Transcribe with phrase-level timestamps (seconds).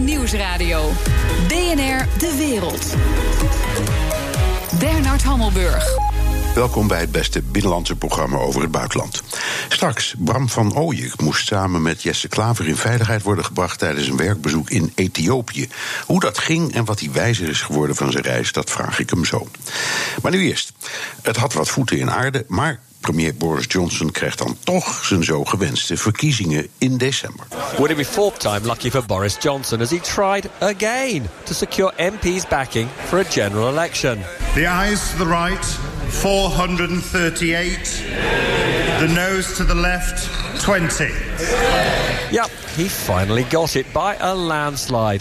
[0.00, 0.90] Nieuwsradio.
[1.48, 2.94] BNR De Wereld.
[4.78, 5.86] Bernard Hammelburg.
[6.54, 9.22] Welkom bij het beste binnenlandse programma over het buitenland.
[9.68, 14.16] Straks, Bram van Ooyen moest samen met Jesse Klaver in veiligheid worden gebracht tijdens een
[14.16, 15.68] werkbezoek in Ethiopië.
[16.06, 19.10] Hoe dat ging en wat hij wijzer is geworden van zijn reis, dat vraag ik
[19.10, 19.48] hem zo.
[20.22, 20.72] Maar nu eerst.
[21.22, 25.44] Het had wat voeten in aarde, maar Premier Boris Johnson krijgt dan toch zijn zo
[25.44, 27.46] gewenste verkiezingen in december.
[27.76, 31.92] Would it be fourth time lucky for Boris Johnson as he tried again to secure
[31.96, 34.18] MP's backing for a general election?
[34.54, 35.64] The ayes to the right,
[36.08, 38.02] 438.
[38.98, 40.28] The noes to the left,
[40.62, 41.04] 20.
[42.30, 45.20] Yep, he finally got it by a landslide.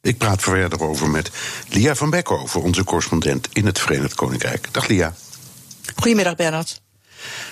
[0.00, 1.30] Ik praat verder over met
[1.68, 4.68] Lia van Beckhoven, onze correspondent in het Verenigd Koninkrijk.
[4.72, 5.14] Dag Lia.
[5.94, 6.80] Goedemiddag, Bernard.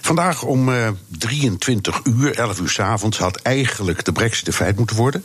[0.00, 4.76] Vandaag om uh, 23 uur, 11 uur s avonds, had eigenlijk de brexit een feit
[4.76, 5.24] moeten worden.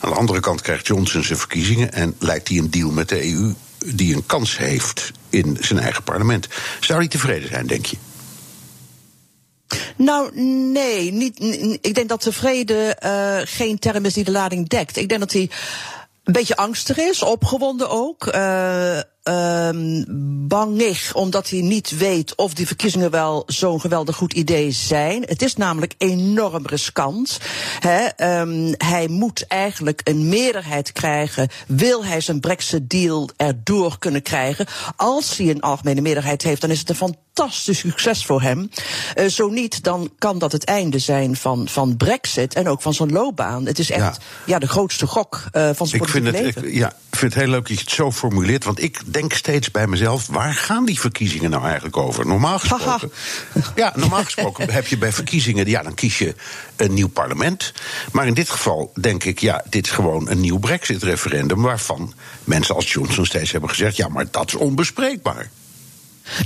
[0.00, 3.32] Aan de andere kant krijgt Johnson zijn verkiezingen en lijkt hij een deal met de
[3.32, 3.54] EU
[3.94, 6.48] die een kans heeft in zijn eigen parlement.
[6.80, 7.96] Zou hij tevreden zijn, denk je?
[9.96, 10.40] Nou,
[10.72, 11.12] nee.
[11.12, 11.40] Niet,
[11.80, 14.96] ik denk dat tevreden uh, geen term is die de lading dekt.
[14.96, 15.50] Ik denk dat hij
[16.24, 18.26] een beetje angstig is, opgewonden ook.
[18.26, 18.98] Uh,
[20.48, 25.22] bangig, omdat hij niet weet of die verkiezingen wel zo'n geweldig goed idee zijn.
[25.26, 27.38] Het is namelijk enorm riskant.
[27.78, 31.48] He, um, hij moet eigenlijk een meerderheid krijgen.
[31.66, 34.66] Wil hij zijn Brexit-deal erdoor kunnen krijgen?
[34.96, 38.70] Als hij een algemene meerderheid heeft, dan is het een fantastisch succes voor hem.
[39.18, 42.94] Uh, zo niet, dan kan dat het einde zijn van, van Brexit en ook van
[42.94, 43.66] zijn loopbaan.
[43.66, 44.16] Het is echt ja.
[44.46, 46.68] ja de grootste gok uh, van zijn ik vind het, leven.
[46.68, 49.32] Ik, ja, ik vind het heel leuk dat je het zo formuleert, want ik denk
[49.32, 52.26] steeds bij mezelf: waar gaan die verkiezingen nou eigenlijk over?
[52.26, 53.12] Normaal gesproken,
[53.74, 56.34] ja, normaal gesproken heb je bij verkiezingen, ja, dan kies je
[56.76, 57.72] een nieuw parlement.
[58.12, 62.74] Maar in dit geval denk ik, ja, dit is gewoon een nieuw Brexit-referendum waarvan mensen
[62.74, 65.50] als Johnson steeds hebben gezegd: ja, maar dat is onbespreekbaar.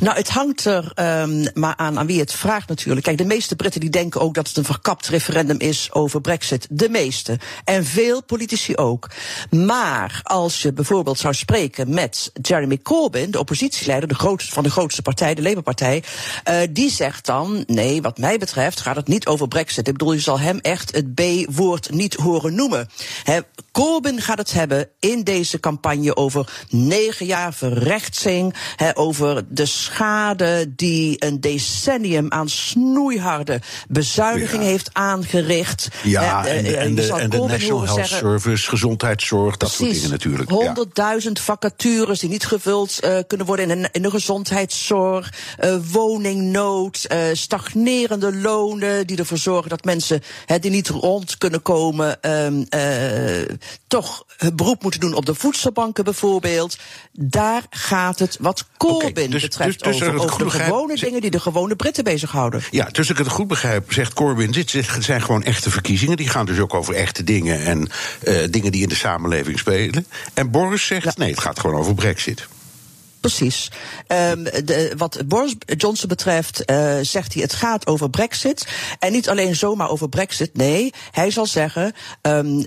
[0.00, 3.06] Nou, het hangt er um, maar aan aan wie het vraagt natuurlijk.
[3.06, 6.66] Kijk, de meeste Britten die denken ook dat het een verkapt referendum is over Brexit.
[6.70, 7.38] De meeste.
[7.64, 9.10] En veel politici ook.
[9.50, 14.70] Maar als je bijvoorbeeld zou spreken met Jeremy Corbyn, de oppositieleider de grootste, van de
[14.70, 16.02] grootste partij, de Labour-partij,
[16.48, 19.86] uh, die zegt dan: nee, wat mij betreft gaat het niet over Brexit.
[19.86, 22.88] Ik bedoel, je zal hem echt het B-woord niet horen noemen.
[23.72, 30.74] Corbyn gaat het hebben in deze campagne over negen jaar verrechtsing, he, over de schade
[30.76, 34.68] die een decennium aan snoeiharde bezuiniging ja.
[34.68, 35.88] heeft aangericht.
[36.02, 40.10] Ja, en, en, en de, en de National Health zeggen, Service, gezondheidszorg, dat soort dingen
[40.10, 40.50] natuurlijk.
[40.50, 41.44] Honderdduizend ja.
[41.44, 45.32] vacatures die niet gevuld uh, kunnen worden in de, in de gezondheidszorg,
[45.64, 51.62] uh, woningnood, uh, stagnerende lonen die ervoor zorgen dat mensen he, die niet rond kunnen
[51.62, 52.66] komen, um,
[53.86, 56.78] toch hun beroep moeten doen op de voedselbanken bijvoorbeeld.
[57.12, 61.40] Daar gaat het wat Corbyn okay, dus, dus, over, over de gewone dingen die de
[61.40, 62.62] gewone Britten bezighouden.
[62.70, 66.16] Ja, dus ik het goed begrijp, zegt Corbyn, dit zijn gewoon echte verkiezingen.
[66.16, 67.88] Die gaan dus ook over echte dingen en
[68.24, 70.06] uh, dingen die in de samenleving spelen.
[70.34, 71.12] En Boris zegt, ja.
[71.16, 72.48] nee, het gaat gewoon over brexit.
[73.20, 73.70] Precies.
[74.08, 78.66] Um, de, wat Boris Johnson betreft uh, zegt hij het gaat over Brexit.
[78.98, 80.56] En niet alleen zomaar over Brexit.
[80.56, 81.92] Nee, hij zal zeggen
[82.22, 82.64] um,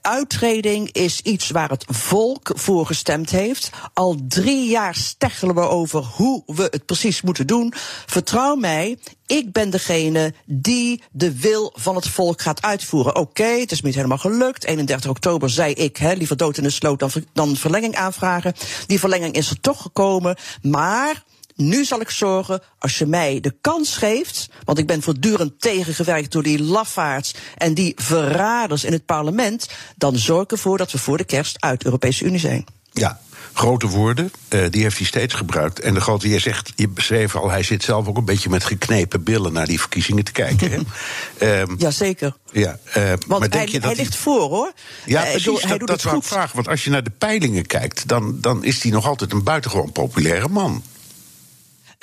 [0.00, 3.70] uittreding is iets waar het volk voor gestemd heeft.
[3.94, 7.72] Al drie jaar steggelen we over hoe we het precies moeten doen.
[8.06, 8.98] Vertrouw mij,
[9.30, 13.16] ik ben degene die de wil van het volk gaat uitvoeren.
[13.16, 14.64] Oké, het is me niet helemaal gelukt.
[14.64, 18.54] 31 oktober zei ik, liever dood in de sloot dan, dan verlenging aanvragen.
[18.86, 20.36] Die verlenging is er toch gekomen.
[20.62, 21.22] Maar
[21.54, 26.32] nu zal ik zorgen, als je mij de kans geeft, want ik ben voortdurend tegengewerkt
[26.32, 30.98] door die lafaards en die verraders in het parlement, dan zorg ik ervoor dat we
[30.98, 32.79] voor de kerst uit de Europese Unie zijn.
[32.92, 33.20] Ja,
[33.52, 35.80] grote woorden, uh, die heeft hij steeds gebruikt.
[35.80, 38.64] En de grote, je zegt, je beschreef al, hij zit zelf ook een beetje met
[38.64, 40.70] geknepen billen naar die verkiezingen te kijken.
[40.70, 41.60] Hè?
[41.60, 42.36] um, Jazeker.
[42.52, 44.72] Ja, uh, want maar denk hij, je dat hij ligt voor hoor.
[45.04, 46.26] Ja, uh, precies, hij dat, doet dat het goed.
[46.26, 46.54] vragen.
[46.54, 49.92] Want als je naar de peilingen kijkt, dan, dan is hij nog altijd een buitengewoon
[49.92, 50.82] populaire man.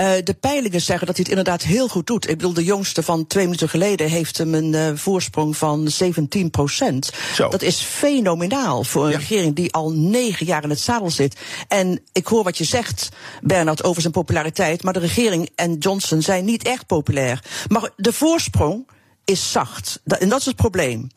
[0.01, 2.29] Uh, de peilingen zeggen dat hij het inderdaad heel goed doet.
[2.29, 6.49] Ik bedoel, de jongste van twee minuten geleden heeft hem een uh, voorsprong van 17
[6.49, 7.11] procent.
[7.37, 9.17] Dat is fenomenaal voor een ja.
[9.17, 11.35] regering die al negen jaar in het zadel zit.
[11.67, 13.09] En ik hoor wat je zegt,
[13.41, 14.83] Bernard, over zijn populariteit.
[14.83, 17.43] Maar de regering en Johnson zijn niet echt populair.
[17.67, 18.85] Maar de voorsprong
[19.29, 19.99] is zacht.
[20.05, 21.09] En dat is het probleem.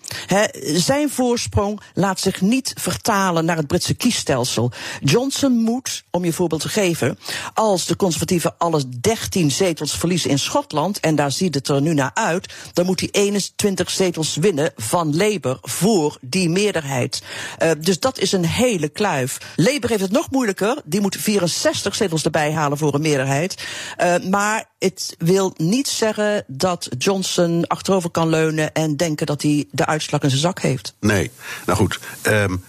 [0.62, 4.72] zijn voorsprong laat zich niet vertalen naar het Britse kiesstelsel.
[5.00, 7.18] Johnson moet, om je voorbeeld te geven,
[7.54, 11.94] als de conservatieven alles 13 zetels verliezen in Schotland, en daar ziet het er nu
[11.94, 17.22] naar uit, dan moet hij 21 zetels winnen van Labour voor die meerderheid.
[17.62, 19.38] Uh, dus dat is een hele kluif.
[19.56, 20.76] Labour heeft het nog moeilijker.
[20.84, 23.66] Die moet 64 zetels erbij halen voor een meerderheid.
[23.98, 29.64] Uh, maar het wil niet zeggen dat Johnson achterover kan leunen en denken dat hij
[29.70, 30.94] de uitslag in zijn zak heeft.
[31.00, 31.31] Nee,
[31.67, 31.99] nou goed.
[32.26, 32.62] Um,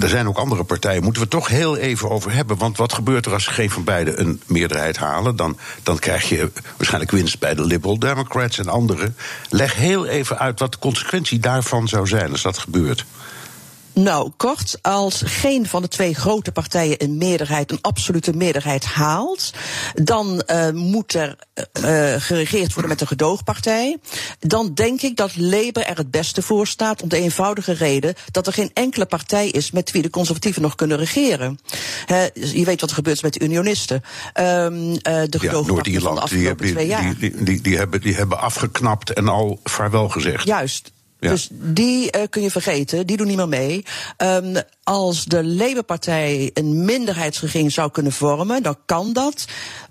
[0.00, 2.56] er zijn ook andere partijen, moeten we toch heel even over hebben.
[2.56, 5.36] Want wat gebeurt er als geen van beiden een meerderheid halen?
[5.36, 9.16] Dan, dan krijg je waarschijnlijk winst bij de Liberal Democrats en anderen.
[9.48, 13.04] Leg heel even uit wat de consequentie daarvan zou zijn als dat gebeurt.
[14.02, 19.52] Nou, kort, als geen van de twee grote partijen een meerderheid, een absolute meerderheid haalt,
[19.94, 21.36] dan uh, moet er
[21.84, 23.96] uh, geregeerd worden met een gedoogpartij.
[24.38, 28.46] Dan denk ik dat Labour er het beste voor staat, om de eenvoudige reden dat
[28.46, 31.58] er geen enkele partij is met wie de conservatieven nog kunnen regeren.
[32.34, 34.02] je weet wat er gebeurt met de unionisten.
[34.34, 37.02] Um, uh, de gedoogpartij ja, van de afgelopen die, twee jaar.
[37.02, 40.44] Die, die, die, die, hebben, die hebben afgeknapt en al vaarwel gezegd.
[40.44, 40.92] Juist.
[41.20, 43.84] Dus die uh, kun je vergeten, die doen niet meer mee.
[44.16, 49.46] Um, als de Labour-partij een minderheidsregering zou kunnen vormen, dan kan dat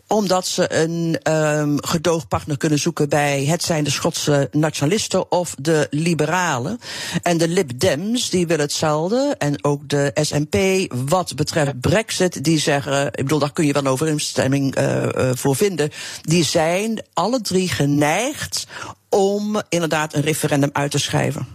[0.08, 5.88] omdat ze een um, gedoogpartner kunnen zoeken bij het zijn de Schotse nationalisten of de
[5.90, 6.80] liberalen.
[7.22, 9.36] En de Lib Dems, die willen hetzelfde.
[9.38, 10.58] En ook de SNP,
[11.10, 15.32] wat betreft Brexit, die zeggen, ik bedoel, daar kun je wel een overeenstemming uh, uh,
[15.34, 15.90] voor vinden.
[16.22, 18.68] Die zijn alle drie geneigd
[19.10, 21.48] om inderdaad een referendum uit te schrijven.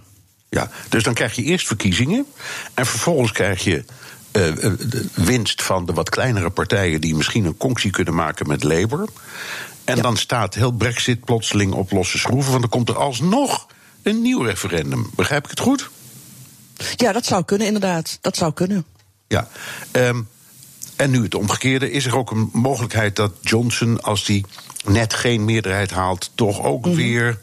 [0.49, 2.27] Ja, dus dan krijg je eerst verkiezingen
[2.75, 3.85] en vervolgens krijg je
[4.33, 8.63] uh, de winst van de wat kleinere partijen die misschien een conctie kunnen maken met
[8.63, 9.09] Labour.
[9.85, 13.67] En dan staat heel Brexit plotseling op losse schroeven, want dan komt er alsnog
[14.03, 15.11] een nieuw referendum.
[15.15, 15.91] Begrijp ik het goed?
[16.97, 18.19] Ja, dat zou kunnen, inderdaad.
[18.21, 18.85] Dat zou kunnen.
[19.29, 19.49] Ja.
[19.93, 20.29] Um,
[21.03, 24.45] en nu het omgekeerde, is er ook een mogelijkheid dat Johnson, als die
[24.85, 27.01] net geen meerderheid haalt, toch ook mm -hmm.
[27.01, 27.39] weer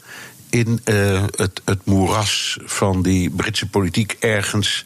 [0.50, 4.84] in uh, het, het moeras van die Britse politiek ergens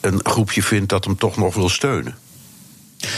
[0.00, 2.16] een groepje vindt dat hem toch nog wil steunen.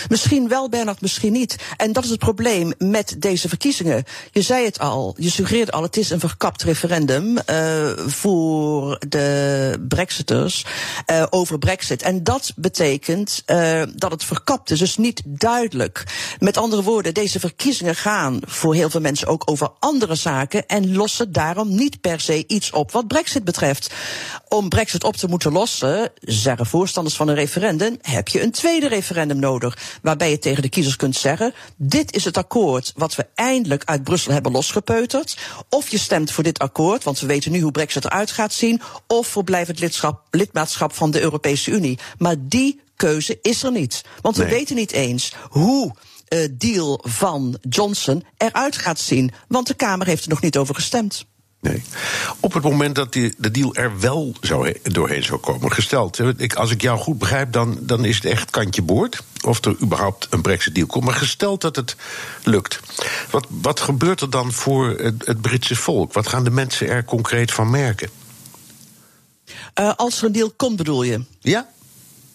[0.08, 1.56] Misschien wel, Bernard, misschien niet.
[1.76, 4.04] En dat is het probleem met deze verkiezingen.
[4.32, 9.84] Je zei het al, je suggereerde al, het is een verkapt referendum uh, voor de
[9.88, 10.64] Brexiters
[11.06, 12.02] uh, over Brexit.
[12.02, 16.04] En dat betekent uh, dat het verkapt is, dus niet duidelijk.
[16.38, 20.96] Met andere woorden, deze verkiezingen gaan voor heel veel mensen ook over andere zaken en
[20.96, 23.94] lossen daarom niet per se iets op wat Brexit betreft.
[24.48, 28.88] Om Brexit op te moeten lossen, zeggen voorstanders van een referendum, heb je een tweede
[28.88, 29.69] referendum nodig
[30.02, 34.04] waarbij je tegen de kiezers kunt zeggen: dit is het akkoord wat we eindelijk uit
[34.04, 35.36] Brussel hebben losgepeuterd.
[35.68, 38.80] Of je stemt voor dit akkoord, want we weten nu hoe Brexit eruit gaat zien,
[39.06, 41.98] of voor blijvend lidschap, lidmaatschap van de Europese Unie.
[42.18, 44.04] Maar die keuze is er niet.
[44.20, 45.94] Want we weten niet eens hoe
[46.28, 49.32] uh, deal van Johnson eruit gaat zien.
[49.48, 51.24] Want de Kamer heeft er nog niet over gestemd.
[51.60, 51.82] Nee.
[52.40, 56.54] Op het moment dat die, de deal er wel zou doorheen zou komen, gesteld, ik,
[56.54, 59.22] als ik jou goed begrijp, dan, dan is het echt kantje boord.
[59.42, 61.04] Of er überhaupt een Brexit-deal komt.
[61.04, 61.96] Maar gesteld dat het
[62.44, 62.80] lukt,
[63.30, 66.12] wat, wat gebeurt er dan voor het, het Britse volk?
[66.12, 68.10] Wat gaan de mensen er concreet van merken?
[69.80, 71.24] Uh, als er een deal komt, bedoel je?
[71.40, 71.68] Ja.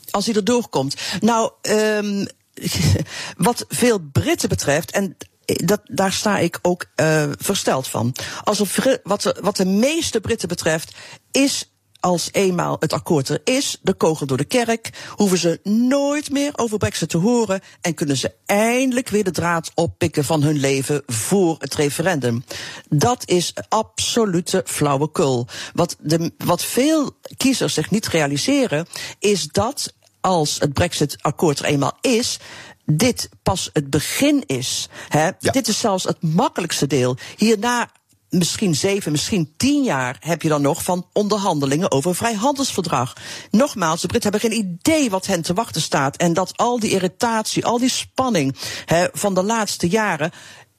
[0.09, 0.95] Als hij er doorkomt.
[1.19, 2.27] Nou, um,
[3.37, 8.15] wat veel Britten betreft, en dat, daar sta ik ook uh, versteld van.
[8.43, 10.95] Als er, wat, de, wat de meeste Britten betreft,
[11.31, 11.74] is
[12.05, 16.51] als eenmaal het akkoord er is, de kogel door de kerk, hoeven ze nooit meer
[16.55, 21.03] over Brexit te horen en kunnen ze eindelijk weer de draad oppikken van hun leven
[21.05, 22.43] voor het referendum.
[22.89, 25.47] Dat is absolute flauwekul.
[25.73, 28.87] Wat, de, wat veel kiezers zich niet realiseren,
[29.19, 32.39] is dat als het Brexit-akkoord er eenmaal is,
[32.85, 34.89] dit pas het begin is.
[35.09, 35.25] Hè?
[35.39, 35.51] Ja.
[35.51, 37.17] Dit is zelfs het makkelijkste deel.
[37.37, 37.89] Hierna
[38.37, 43.13] misschien zeven, misschien tien jaar heb je dan nog van onderhandelingen over een vrijhandelsverdrag.
[43.51, 46.17] Nogmaals, de Britten hebben geen idee wat hen te wachten staat.
[46.17, 50.31] En dat al die irritatie, al die spanning hè, van de laatste jaren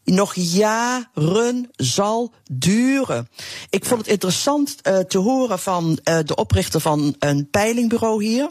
[0.04, 3.28] nog jaren zal duren.
[3.70, 8.50] Ik vond het interessant uh, te horen van uh, de oprichter van een peilingbureau hier.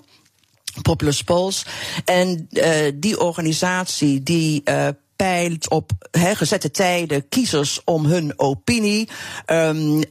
[0.82, 1.66] Populous Polls.
[2.06, 4.64] En uh, die organisatie die
[5.16, 9.10] peilt op gezette tijden kiezers om hun opinie.
[9.46, 10.04] Um,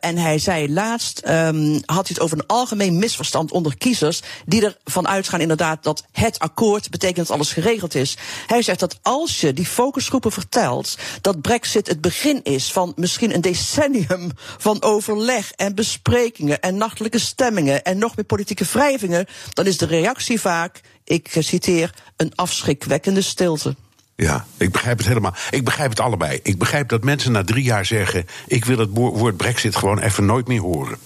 [0.00, 4.74] en hij zei laatst, um, had hij het over een algemeen misverstand onder kiezers, die
[4.84, 8.16] ervan uitgaan inderdaad dat het akkoord betekent dat alles geregeld is.
[8.46, 13.34] Hij zegt dat als je die focusgroepen vertelt dat Brexit het begin is van misschien
[13.34, 19.66] een decennium van overleg en besprekingen en nachtelijke stemmingen en nog meer politieke wrijvingen, dan
[19.66, 23.74] is de reactie vaak, ik citeer, een afschrikwekkende stilte.
[24.20, 25.34] Ja, ik begrijp het helemaal.
[25.50, 26.40] Ik begrijp het allebei.
[26.42, 30.24] Ik begrijp dat mensen na drie jaar zeggen: Ik wil het woord Brexit gewoon even
[30.24, 30.98] nooit meer horen.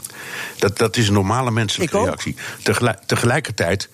[0.58, 2.36] Dat, dat is een normale menselijke reactie.
[2.62, 3.88] Tegelijk, tegelijkertijd,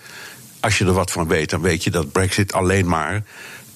[0.60, 3.22] als je er wat van weet, dan weet je dat Brexit alleen maar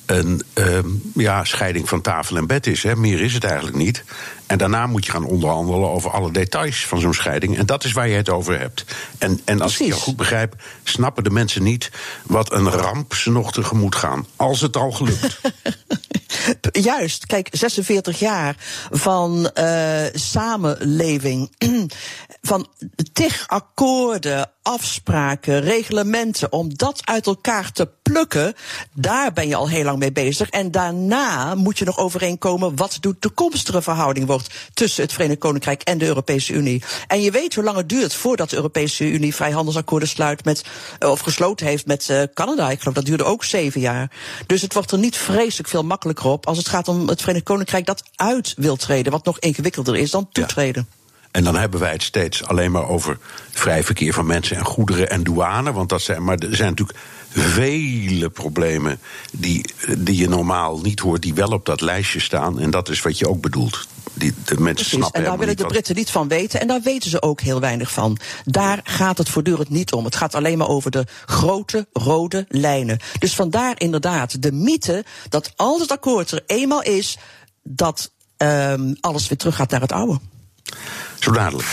[0.06, 2.82] een um, ja, scheiding van tafel en bed is.
[2.82, 2.96] Hè.
[2.96, 4.04] Meer is het eigenlijk niet.
[4.46, 7.58] En daarna moet je gaan onderhandelen over alle details van zo'n scheiding.
[7.58, 8.84] En dat is waar je het over hebt.
[9.18, 9.94] En, en als Precies.
[9.94, 11.90] ik je goed begrijp, snappen de mensen niet
[12.26, 14.26] wat een ramp ze nog tegemoet gaan.
[14.36, 15.40] Als het al gelukt.
[16.72, 18.56] Juist, kijk, 46 jaar
[18.90, 21.52] van uh, samenleving,
[22.42, 22.66] van
[23.12, 28.54] tig akkoorden, afspraken, reglementen, om dat uit elkaar te plukken,
[28.92, 30.48] daar ben je al heel lang mee bezig.
[30.50, 35.82] En daarna moet je nog overeenkomen wat de toekomstige verhouding wordt tussen het Verenigd Koninkrijk
[35.82, 36.82] en de Europese Unie.
[37.06, 40.64] En je weet hoe lang het duurt voordat de Europese Unie vrijhandelsakkoorden sluit met,
[40.98, 42.70] eh, of gesloten heeft met uh, Canada.
[42.70, 44.10] Ik geloof dat duurde ook zeven jaar.
[44.46, 47.44] Dus het wordt er niet vreselijk veel makkelijker op als het gaat om het Verenigd
[47.44, 50.86] Koninkrijk dat uit wil treden, wat nog ingewikkelder is dan toetreden.
[50.88, 51.02] Ja.
[51.30, 53.18] En dan hebben wij het steeds alleen maar over
[53.50, 55.72] vrij verkeer van mensen en goederen en douane.
[55.72, 56.98] Want dat zijn, maar er zijn natuurlijk
[57.34, 59.00] vele problemen
[59.32, 59.64] die,
[59.98, 62.60] die je normaal niet hoort, die wel op dat lijstje staan.
[62.60, 63.86] En dat is wat je ook bedoelt.
[64.12, 66.60] Die, de mensen Precies, snappen en daar willen de Britten niet van weten.
[66.60, 68.18] En daar weten ze ook heel weinig van.
[68.44, 70.04] Daar gaat het voortdurend niet om.
[70.04, 72.98] Het gaat alleen maar over de grote rode lijnen.
[73.18, 77.18] Dus vandaar inderdaad de mythe dat als het akkoord er eenmaal is,
[77.62, 80.20] dat um, alles weer terug gaat naar het oude.
[81.18, 81.68] Zo dadelijk.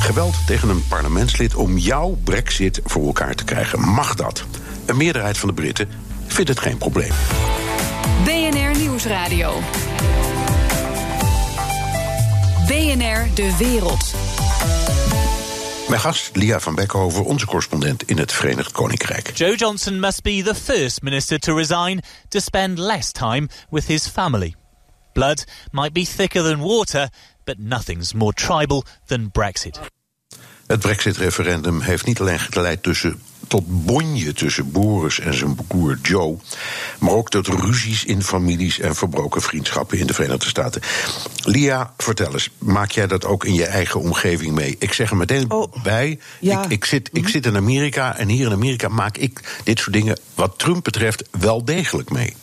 [0.00, 3.80] Geweld tegen een parlementslid om jouw brexit voor elkaar te krijgen.
[3.80, 4.44] Mag dat?
[4.88, 5.88] Een meerderheid van de Britten
[6.26, 7.10] vindt het geen probleem.
[8.24, 9.60] BNR Nieuwsradio.
[12.66, 14.14] BNR De Wereld.
[15.88, 19.36] Mijn gast, Lia van Beckhoven, onze correspondent in het Verenigd Koninkrijk.
[19.36, 24.06] Joe Johnson must be the first minister to resign to spend less time with his
[24.06, 24.54] family.
[25.12, 27.08] Blood might be thicker than water,
[27.44, 29.80] but nothing's more tribal than Brexit.
[30.66, 36.36] Het Brexit-referendum heeft niet alleen geleid tussen, tot bonje tussen Boris en zijn broer Joe,
[36.98, 40.82] maar ook tot ruzies in families en verbroken vriendschappen in de Verenigde Staten.
[41.44, 44.76] Lia, vertel eens, maak jij dat ook in je eigen omgeving mee?
[44.78, 46.62] Ik zeg er meteen oh, bij, ja.
[46.64, 47.30] ik, ik, zit, ik mhm.
[47.30, 51.24] zit in Amerika en hier in Amerika maak ik dit soort dingen, wat Trump betreft,
[51.30, 52.34] wel degelijk mee.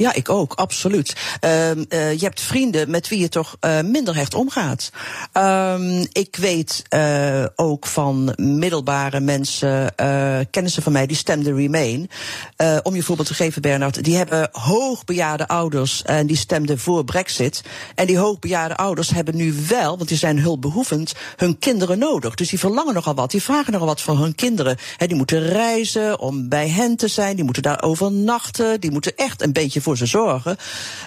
[0.00, 1.16] Ja, ik ook, absoluut.
[1.44, 4.90] Uh, uh, je hebt vrienden met wie je toch uh, minder hecht omgaat.
[5.32, 9.94] Um, ik weet uh, ook van middelbare mensen,
[10.50, 12.10] kennissen van mij, die stemden Remain.
[12.82, 17.62] om je voorbeeld te geven, Bernard, die hebben hoogbejaarde ouders en die stemden voor Brexit.
[17.94, 22.34] En die hoogbejaarde ouders hebben nu wel, want die zijn hulpbehoevend, hun kinderen nodig.
[22.34, 24.76] Dus die verlangen nogal wat, die vragen nogal wat van hun kinderen.
[24.96, 29.42] Die moeten reizen om bij hen te zijn, die moeten daar overnachten, die moeten echt
[29.42, 30.56] een beetje voor voor ze zorgen.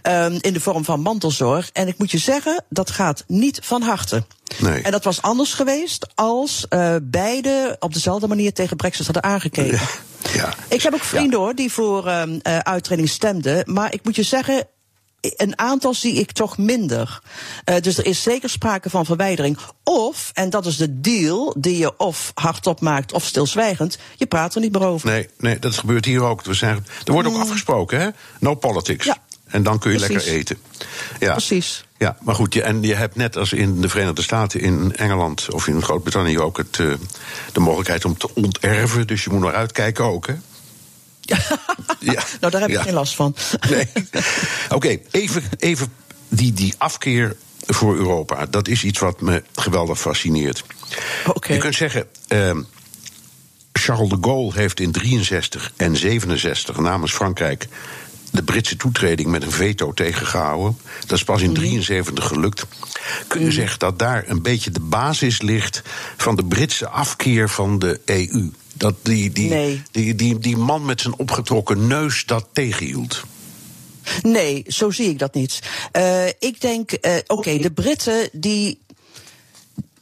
[0.03, 1.69] Um, in de vorm van mantelzorg.
[1.73, 4.23] En ik moet je zeggen, dat gaat niet van harte.
[4.59, 4.81] Nee.
[4.81, 9.79] En dat was anders geweest als uh, beide op dezelfde manier tegen Brexit hadden aangekeken.
[10.23, 10.31] Ja.
[10.33, 10.53] ja.
[10.67, 13.73] Ik heb ook vrienden hoor die voor uh, uittreding stemden.
[13.73, 14.67] Maar ik moet je zeggen,
[15.31, 17.21] een aantal zie ik toch minder.
[17.65, 19.57] Uh, dus er is zeker sprake van verwijdering.
[19.83, 24.55] Of, en dat is de deal die je of hardop maakt of stilzwijgend, je praat
[24.55, 25.09] er niet meer over.
[25.09, 26.43] Nee, nee dat gebeurt hier ook.
[26.43, 27.41] We zijn, er wordt ook mm.
[27.41, 28.09] afgesproken, hè?
[28.39, 29.05] No politics.
[29.05, 29.17] Ja.
[29.47, 30.57] En dan kun je lekker eten.
[31.19, 31.31] Ja.
[31.31, 31.85] Precies.
[31.97, 35.47] Ja, maar goed, je, en je hebt net als in de Verenigde Staten, in Engeland
[35.51, 36.93] of in Groot-Brittannië ook het, uh,
[37.51, 39.07] de mogelijkheid om te onterven.
[39.07, 40.33] Dus je moet nog uitkijken ook, hè?
[41.99, 42.23] Ja.
[42.39, 43.35] nou, daar heb ik geen last van.
[43.69, 43.87] nee.
[44.69, 45.93] Oké, even, even
[46.27, 48.45] die, die afkeer voor Europa.
[48.45, 50.63] Dat is iets wat me geweldig fascineert.
[51.27, 51.55] Okay.
[51.55, 52.07] Je kunt zeggen.
[52.27, 52.57] Uh,
[53.73, 57.67] Charles de Gaulle heeft in 63 en 67 namens Frankrijk
[58.31, 60.77] de Britse toetreding met een veto tegengehouden.
[60.99, 62.33] Dat is pas in 73 mhm.
[62.33, 62.65] gelukt.
[63.27, 63.55] Kun je mhm.
[63.55, 65.81] zeggen dat daar een beetje de basis ligt
[66.17, 68.51] van de Britse afkeer van de EU?
[68.83, 69.81] Dat die, die, nee.
[69.91, 73.23] die, die, die man met zijn opgetrokken neus dat tegenhield.
[74.21, 75.59] Nee, zo zie ik dat niet.
[75.97, 78.79] Uh, ik denk, uh, oké, okay, de Britten die,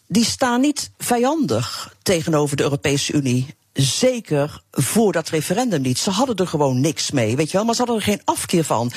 [0.08, 3.56] die staan niet vijandig tegenover de Europese Unie.
[3.74, 5.98] Zeker voor dat referendum niet.
[5.98, 7.66] Ze hadden er gewoon niks mee, weet je wel.
[7.66, 8.92] Maar ze hadden er geen afkeer van.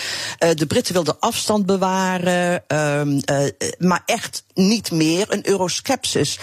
[0.45, 5.26] Uh, de Britten wilden afstand bewaren, uh, uh, maar echt niet meer.
[5.28, 6.38] Een euroskepsis.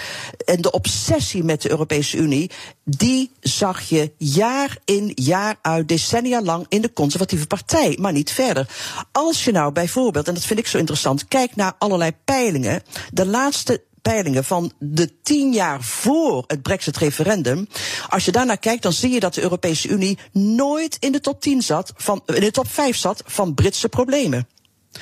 [0.45, 2.51] En de obsessie met de Europese Unie,
[2.83, 8.31] die zag je jaar in jaar uit, decennia lang in de conservatieve partij, maar niet
[8.31, 8.69] verder.
[9.11, 12.81] Als je nou bijvoorbeeld, en dat vind ik zo interessant, kijkt naar allerlei peilingen.
[13.11, 17.67] De laatste peilingen van de tien jaar voor het Brexit-referendum.
[18.09, 21.41] Als je daarnaar kijkt, dan zie je dat de Europese Unie nooit in de top
[21.41, 24.47] 10 zat, van, in de top 5 zat van Britse problemen.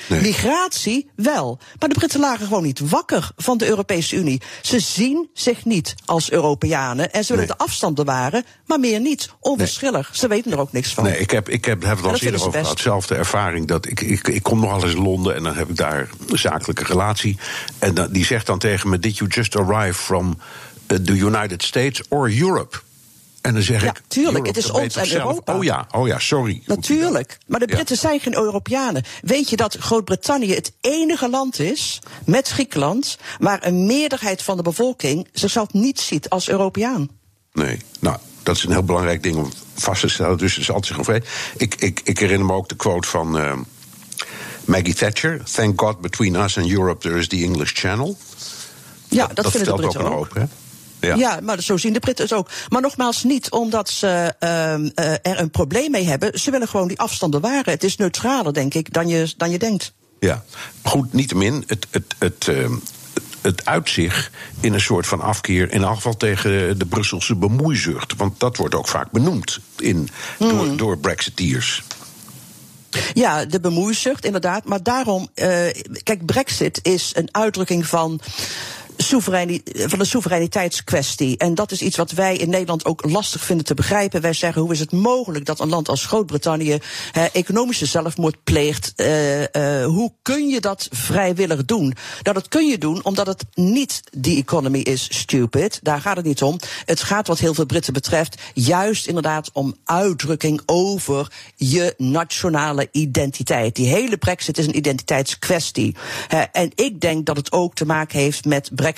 [0.08, 0.20] Nee.
[0.20, 1.58] Migratie wel.
[1.78, 4.40] Maar de Britten lagen gewoon niet wakker van de Europese Unie.
[4.62, 7.56] Ze zien zich niet als Europeanen en ze willen nee.
[7.56, 9.30] de afstand bewaren, maar meer niet.
[9.40, 10.08] Onverschillig.
[10.08, 10.18] Nee.
[10.18, 11.04] Ze weten er ook niks van.
[11.04, 12.80] Nee, ik heb, ik heb, heb het al eens eerder over gehad.
[12.80, 13.66] Zelfde ervaring.
[13.66, 16.38] Dat ik, ik, ik kom nogal eens in Londen en dan heb ik daar een
[16.38, 17.38] zakelijke relatie.
[17.78, 20.38] En dan, die zegt dan tegen me: Did you just arrive from
[20.86, 22.80] the United States or Europe?
[23.40, 24.02] En dan zeg ja, ik.
[24.08, 25.56] Tuurlijk, het is ons en Europa.
[25.56, 26.62] Oh ja, oh ja, sorry.
[26.66, 27.38] Natuurlijk.
[27.46, 28.00] Maar de Britten ja.
[28.00, 29.04] zijn geen Europeanen.
[29.22, 34.62] Weet je dat Groot-Brittannië het enige land is, met Griekenland, waar een meerderheid van de
[34.62, 37.08] bevolking zichzelf niet ziet als Europeaan?
[37.52, 40.38] Nee, nou, dat is een heel belangrijk ding om vast te stellen.
[40.38, 41.22] Dus het is altijd zich
[41.56, 43.52] Ik, ik, ik herinner me ook de quote van uh,
[44.64, 48.16] Maggie Thatcher: Thank God between us and Europe there is the English Channel.
[49.08, 49.94] Ja, dat, de Britten ook.
[49.94, 50.44] Een hoop, hè?
[51.00, 51.14] Ja.
[51.14, 52.50] ja, maar zo zien de Britten het ook.
[52.68, 56.40] Maar nogmaals, niet omdat ze uh, uh, er een probleem mee hebben.
[56.40, 57.72] Ze willen gewoon die afstand bewaren.
[57.72, 59.92] Het is neutraler, denk ik, dan je, dan je denkt.
[60.18, 60.44] Ja,
[60.82, 62.70] goed, niettemin, het, het, het, uh,
[63.40, 64.30] het uitzicht
[64.60, 68.16] in een soort van afkeer, in elk geval tegen de Brusselse bemoeizucht.
[68.16, 70.48] Want dat wordt ook vaak benoemd in, mm.
[70.48, 71.82] door, door Brexiteers.
[73.12, 74.64] Ja, de bemoeizucht, inderdaad.
[74.64, 75.46] Maar daarom, uh,
[76.02, 78.20] kijk, Brexit is een uitdrukking van
[79.02, 81.36] van de soevereiniteitskwestie.
[81.36, 84.20] En dat is iets wat wij in Nederland ook lastig vinden te begrijpen.
[84.20, 86.78] Wij zeggen, hoe is het mogelijk dat een land als Groot-Brittannië
[87.12, 88.92] eh, economische zelfmoord pleegt?
[88.96, 89.46] Uh, uh,
[89.84, 91.94] hoe kun je dat vrijwillig doen?
[92.22, 95.80] Nou, dat kun je doen omdat het niet die economy is stupid.
[95.82, 96.58] Daar gaat het niet om.
[96.84, 103.76] Het gaat wat heel veel Britten betreft juist inderdaad om uitdrukking over je nationale identiteit.
[103.76, 105.96] Die hele brexit is een identiteitskwestie.
[106.52, 108.89] en ik denk dat het ook te maken heeft met brexit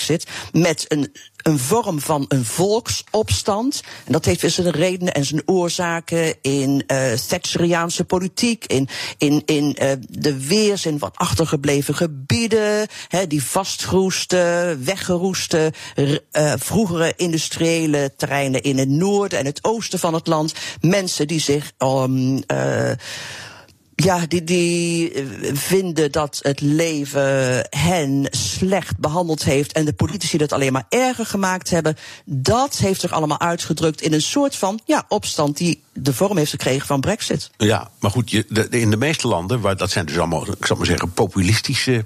[0.53, 3.83] met een een vorm van een volksopstand.
[4.05, 9.43] En dat heeft weer zijn redenen en zijn oorzaken in uh, Thatcheriaanse politiek, in, in,
[9.45, 12.87] in uh, de weerzin van achtergebleven gebieden,
[13.29, 20.27] die vastgeroeste, weggeroeste, uh, vroegere industriële terreinen in het noorden en het oosten van het
[20.27, 20.55] land.
[20.81, 22.41] Mensen die zich um,
[24.03, 25.13] ja, die, die
[25.53, 31.27] vinden dat het leven hen slecht behandeld heeft en de politici dat alleen maar erger
[31.27, 31.97] gemaakt hebben.
[32.25, 36.51] Dat heeft zich allemaal uitgedrukt in een soort van ja, opstand die de vorm heeft
[36.51, 37.51] gekregen van Brexit.
[37.57, 40.67] Ja, maar goed, je, de, in de meeste landen, waar dat zijn dus allemaal, ik
[40.67, 42.05] zal maar zeggen, populistische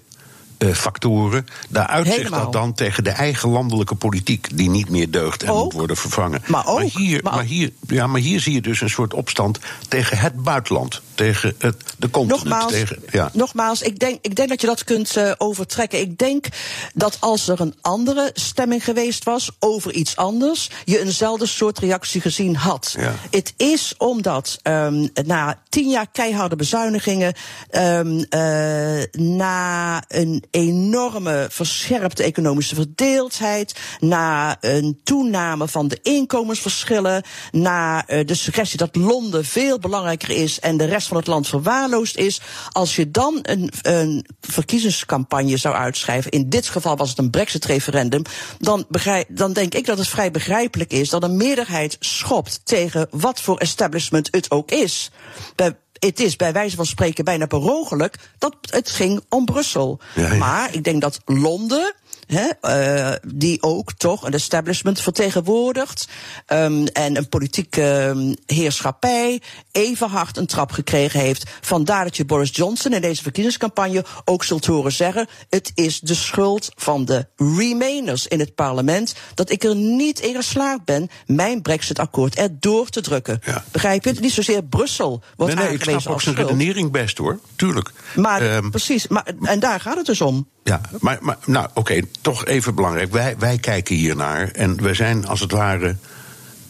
[0.58, 1.46] uh, factoren.
[1.68, 5.62] Daar uitzicht dat dan tegen de eigen landelijke politiek, die niet meer deugt en ook,
[5.62, 6.42] moet worden vervangen.
[6.46, 9.14] Maar, ook, maar, hier, maar, maar, hier, ja, maar hier zie je dus een soort
[9.14, 12.44] opstand tegen het buitenland, tegen het, de continent.
[12.44, 13.30] Nogmaals, tegen, ja.
[13.32, 16.00] nogmaals ik, denk, ik denk dat je dat kunt uh, overtrekken.
[16.00, 16.46] Ik denk
[16.94, 22.20] dat als er een andere stemming geweest was over iets anders, je eenzelfde soort reactie
[22.20, 22.94] gezien had.
[22.98, 23.14] Ja.
[23.30, 27.34] Het is omdat um, na tien jaar keiharde bezuinigingen,
[27.70, 38.08] um, uh, na een enorme verscherpte economische verdeeldheid, na een toename van de inkomensverschillen, na
[38.08, 42.16] uh, de suggestie dat Londen veel belangrijker is en de rest van het land verwaarloosd
[42.16, 42.40] is.
[42.70, 48.22] Als je dan een, een verkiezingscampagne zou uitschrijven, in dit geval was het een Brexit-referendum,
[48.58, 53.06] dan, begrijp, dan denk ik dat het vrij begrijpelijk is dat een meerderheid schopt tegen
[53.10, 55.10] wat voor establishment het ook is.
[55.54, 60.00] Bij het is bij wijze van spreken bijna per ongeluk dat het ging om Brussel.
[60.14, 60.34] Ja, ja.
[60.34, 61.94] Maar ik denk dat Londen.
[62.26, 66.08] He, uh, die ook toch een establishment vertegenwoordigt
[66.46, 71.50] um, en een politieke um, heerschappij even hard een trap gekregen heeft.
[71.60, 76.14] Vandaar dat je Boris Johnson in deze verkiezingscampagne ook zult horen zeggen: het is de
[76.14, 81.62] schuld van de Remainers in het parlement dat ik er niet in geslaagd ben mijn
[81.62, 83.40] Brexit-akkoord erdoor te drukken.
[83.44, 83.64] Ja.
[83.70, 84.12] Begrijp je?
[84.20, 87.92] Niet zozeer Brussel wordt nee, nee, ik snap ook zijn redenering best hoor, tuurlijk.
[88.14, 90.48] Maar um, precies, maar, en daar gaat het dus om.
[90.62, 93.12] Ja, maar, maar nou oké, okay, toch even belangrijk.
[93.12, 95.96] Wij, wij kijken hier naar en we zijn als het ware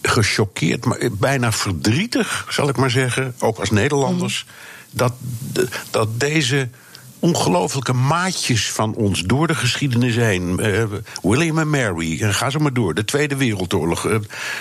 [0.01, 4.53] gechoqueerd, maar bijna verdrietig, zal ik maar zeggen, ook als Nederlanders, mm.
[4.91, 5.13] dat,
[5.91, 6.69] dat deze
[7.19, 10.59] ongelofelijke maatjes van ons door de geschiedenis heen.
[10.59, 10.83] Uh,
[11.21, 12.93] William en Mary, en ga zo maar door.
[12.93, 14.05] De Tweede Wereldoorlog.
[14.05, 14.19] Uh,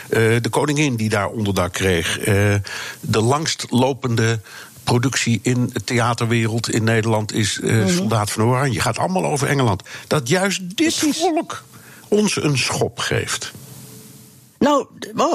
[0.08, 2.18] de koningin die daar onderdak kreeg.
[3.00, 4.40] de langstlopende
[4.86, 8.80] productie in de theaterwereld in Nederland is uh, Soldaat van Oranje.
[8.80, 9.82] Gaat allemaal over Engeland.
[10.06, 11.64] Dat juist dit volk
[12.08, 13.52] ons een schop geeft.
[14.58, 14.86] Nou,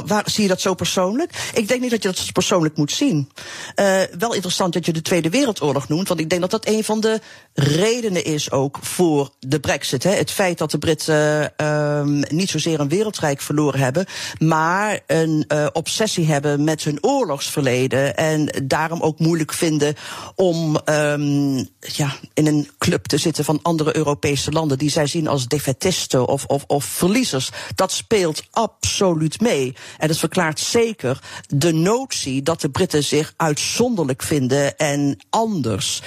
[0.05, 1.51] waar zie je dat zo persoonlijk?
[1.53, 3.29] Ik denk niet dat je dat persoonlijk moet zien.
[3.75, 6.83] Uh, wel interessant dat je de Tweede Wereldoorlog noemt, want ik denk dat dat een
[6.83, 7.19] van de
[7.53, 10.03] redenen is ook voor de Brexit.
[10.03, 10.11] Hè.
[10.11, 14.05] Het feit dat de Britten uh, niet zozeer een wereldrijk verloren hebben,
[14.39, 19.95] maar een uh, obsessie hebben met hun oorlogsverleden en daarom ook moeilijk vinden
[20.35, 25.27] om um, ja, in een club te zitten van andere Europese landen die zij zien
[25.27, 27.49] als defetisten of, of, of verliezers.
[27.75, 29.75] Dat speelt absoluut absoluut mee.
[29.97, 36.01] En dat verklaart zeker de notie dat de Britten zich uitzonderlijk vinden en anders.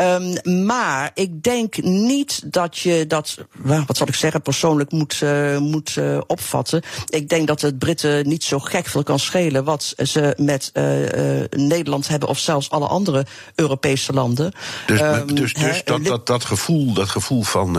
[0.00, 3.36] Um, maar ik denk niet dat je dat,
[3.86, 6.82] wat zal ik zeggen, persoonlijk moet, uh, moet uh, opvatten.
[7.06, 10.84] Ik denk dat het Britten niet zo gek veel kan schelen wat ze met uh,
[11.68, 14.52] Nederland hebben of zelfs alle andere Europese landen.
[14.86, 17.74] Dus, um, dus, dus dat, dat, dat, gevoel, dat gevoel van,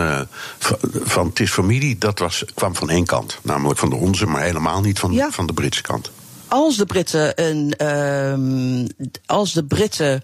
[0.59, 4.25] van, van het is familie, dat was, kwam van één kant, namelijk van de onze,
[4.25, 5.31] maar helemaal niet van, ja.
[5.31, 6.11] van de Britse kant.
[6.47, 7.73] Als de Britten een.
[7.81, 8.85] Uh,
[9.25, 10.23] als de Britten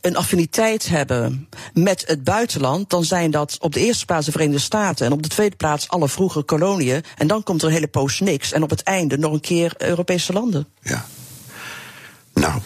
[0.00, 4.60] een affiniteit hebben met het buitenland, dan zijn dat op de eerste plaats de Verenigde
[4.60, 7.02] Staten en op de tweede plaats alle vroegere koloniën.
[7.16, 8.52] En dan komt er een hele poos niks.
[8.52, 10.66] En op het einde nog een keer Europese landen.
[10.80, 11.06] Ja.
[12.34, 12.60] Nou,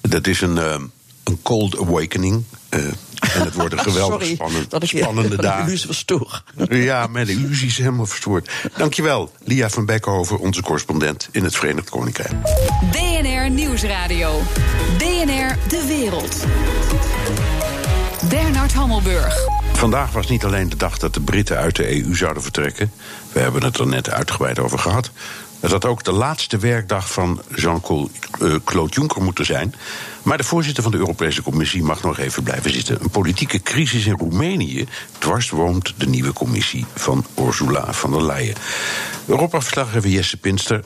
[0.00, 0.74] dat is een, uh,
[1.24, 2.44] een cold awakening.
[2.70, 5.64] Uh, en het wordt een geweldig Sorry, spannend, dat ik spannende de dagen.
[5.66, 6.42] illusie verstoor.
[6.68, 8.50] Ja, mijn illusie is helemaal verstoord.
[8.76, 12.32] Dankjewel, Lia van Bekkenhoven, onze correspondent in het Verenigd Koninkrijk.
[12.90, 14.40] BNR Nieuwsradio.
[14.98, 16.36] BNR De Wereld.
[18.28, 19.36] Bernard Hammelburg.
[19.72, 22.92] Vandaag was niet alleen de dag dat de Britten uit de EU zouden vertrekken.
[23.32, 25.10] We hebben het er net uitgebreid over gehad.
[25.60, 29.74] Het had ook de laatste werkdag van Jean-Claude Juncker moeten zijn.
[30.22, 33.02] Maar de voorzitter van de Europese Commissie mag nog even blijven zitten.
[33.02, 34.86] Een politieke crisis in Roemenië
[35.18, 38.54] dwarswoont de nieuwe commissie van Ursula von der Leyen.
[39.26, 40.84] Europa-verslaggever Jesse Pinster.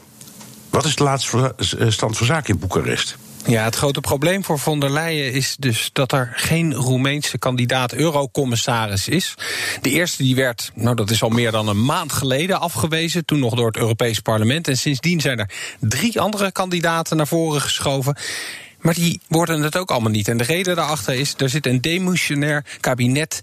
[0.71, 1.55] Wat is de laatste
[1.89, 3.17] stand van zaken in Boekarest?
[3.47, 7.93] Ja, het grote probleem voor von der Leyen is dus dat er geen Roemeense kandidaat
[7.93, 9.35] eurocommissaris is.
[9.81, 13.39] De eerste die werd, nou dat is al meer dan een maand geleden afgewezen, toen
[13.39, 14.69] nog door het Europees Parlement.
[14.69, 18.17] En sindsdien zijn er drie andere kandidaten naar voren geschoven.
[18.81, 20.29] Maar die worden het ook allemaal niet.
[20.29, 23.41] En de reden daarachter is, er zit een demissionair kabinet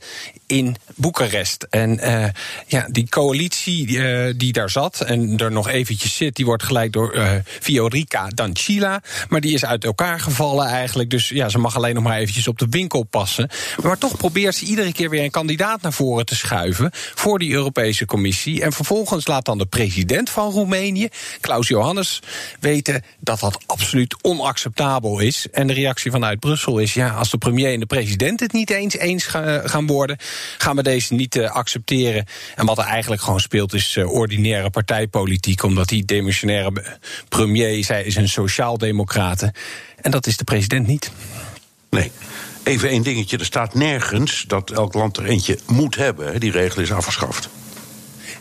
[0.51, 1.67] in Boekarest.
[1.69, 2.25] En uh,
[2.67, 6.93] ja, die coalitie uh, die daar zat en er nog eventjes zit, die wordt gelijk
[6.93, 9.01] door uh, Fiorica Dancila.
[9.29, 11.09] Maar die is uit elkaar gevallen eigenlijk.
[11.09, 13.49] Dus ja, ze mag alleen nog maar eventjes op de winkel passen.
[13.83, 17.51] Maar toch probeert ze iedere keer weer een kandidaat naar voren te schuiven voor die
[17.53, 18.61] Europese Commissie.
[18.61, 21.09] En vervolgens laat dan de president van Roemenië,
[21.41, 22.19] Klaus Johannes,
[22.59, 25.47] weten dat dat absoluut onacceptabel is.
[25.51, 28.69] En de reactie vanuit Brussel is: ja, als de premier en de president het niet
[28.69, 29.25] eens eens
[29.63, 30.17] gaan worden,
[30.57, 32.25] gaan we deze niet uh, accepteren.
[32.55, 36.99] En wat er eigenlijk gewoon speelt, is uh, ordinaire partijpolitiek, omdat die demissionaire
[37.29, 39.53] premier, zij is een sociaaldemocrate.
[40.01, 41.11] En dat is de president niet.
[41.89, 42.11] Nee.
[42.63, 46.39] Even één dingetje: er staat nergens dat elk land er eentje moet hebben.
[46.39, 47.49] Die regel is afgeschaft.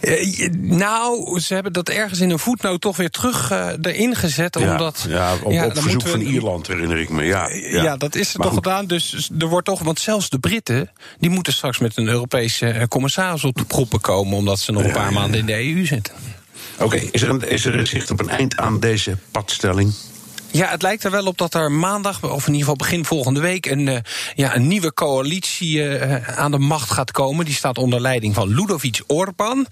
[0.00, 4.58] Uh, nou, ze hebben dat ergens in een voetnoot toch weer terug uh, erin gezet.
[4.58, 7.22] Ja, omdat, ja, op, ja, op verzoek we, van Ierland herinner ik me.
[7.22, 7.82] Ja, ja.
[7.82, 8.86] ja dat is er toch gedaan.
[8.86, 13.44] Dus er wordt toch, want zelfs de Britten die moeten straks met een Europese commissaris
[13.44, 16.14] op de proppen komen, omdat ze nog een paar maanden in de EU zitten.
[16.74, 19.94] Oké, okay, is, er is er zicht op een eind aan deze padstelling?
[20.52, 23.40] Ja, het lijkt er wel op dat er maandag, of in ieder geval begin volgende
[23.40, 23.96] week, een, uh,
[24.34, 27.44] ja, een nieuwe coalitie uh, aan de macht gaat komen.
[27.44, 29.66] Die staat onder leiding van Ludovic Orban.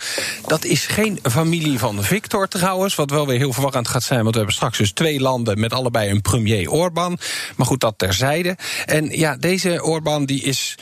[0.47, 4.31] Dat is geen familie van Victor trouwens, wat wel weer heel verwarrend gaat zijn, want
[4.31, 7.19] we hebben straks dus twee landen met allebei een premier Orban.
[7.57, 8.57] Maar goed, dat terzijde.
[8.87, 10.77] En ja, deze Orban die is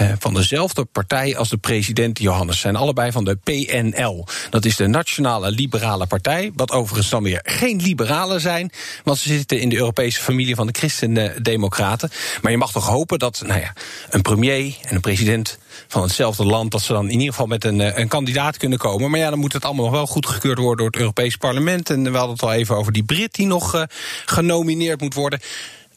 [0.00, 2.60] uh, van dezelfde partij als de president Johannes.
[2.60, 4.26] Zijn allebei van de PNL.
[4.50, 6.50] Dat is de Nationale Liberale Partij.
[6.54, 8.70] Wat overigens dan weer geen liberalen zijn.
[9.04, 12.10] Want ze zitten in de Europese familie van de Christen-Democraten.
[12.42, 13.72] Maar je mag toch hopen dat nou ja,
[14.10, 16.70] een premier en een president van hetzelfde land.
[16.70, 19.10] dat ze dan in ieder geval met een, een kandidaat kunnen komen.
[19.10, 21.90] Maar ja, dan moet het allemaal nog wel goedgekeurd worden door het Europees Parlement.
[21.90, 23.82] En we hadden het al even over die Brit die nog uh,
[24.24, 25.40] genomineerd moet worden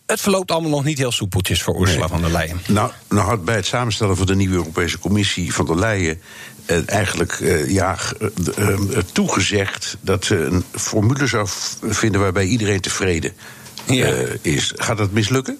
[0.10, 2.10] het verloopt allemaal nog niet heel soepeltjes voor Ursula nee.
[2.10, 2.62] van der Leyen.
[2.68, 6.22] Nou, nou had bij het samenstellen van de nieuwe Europese Commissie van der Leyen
[6.66, 7.98] eh, eigenlijk uh, ja,
[8.58, 8.78] uh,
[9.12, 11.48] toegezegd dat ze een formule zou
[11.82, 13.34] vinden waarbij iedereen tevreden
[13.86, 14.14] ja.
[14.42, 14.74] is.
[14.76, 15.58] Gaat dat mislukken?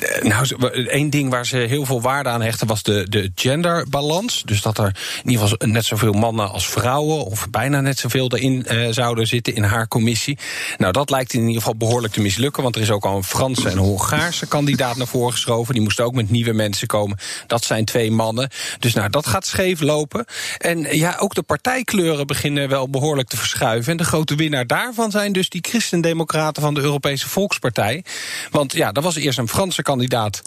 [0.00, 4.42] Eh, nou, één ding waar ze heel veel waarde aan hechten was de, de genderbalans.
[4.44, 8.32] Dus dat er in ieder geval net zoveel mannen als vrouwen, of bijna net zoveel
[8.32, 10.38] erin uh, zouden zitten in haar commissie.
[10.78, 13.24] Nou, dat lijkt in ieder geval behoorlijk te mislukken, want er is ook al een
[13.24, 15.74] Franse en Hongaarse kandidaat naar voren geschoven.
[15.74, 17.18] Die moesten ook met nieuwe mensen komen.
[17.46, 18.50] Dat zijn twee mannen.
[18.78, 20.24] Dus nou, dat gaat scheef lopen.
[20.58, 23.90] En ja, ook de partijkleuren beginnen wel behoorlijk te verschuiven.
[23.90, 28.04] En de grote winnaar daarvan zijn dus die christendemocraten van de Europese Volkspartij.
[28.50, 30.42] Want ja, dat was eerst een Franse kandidaat,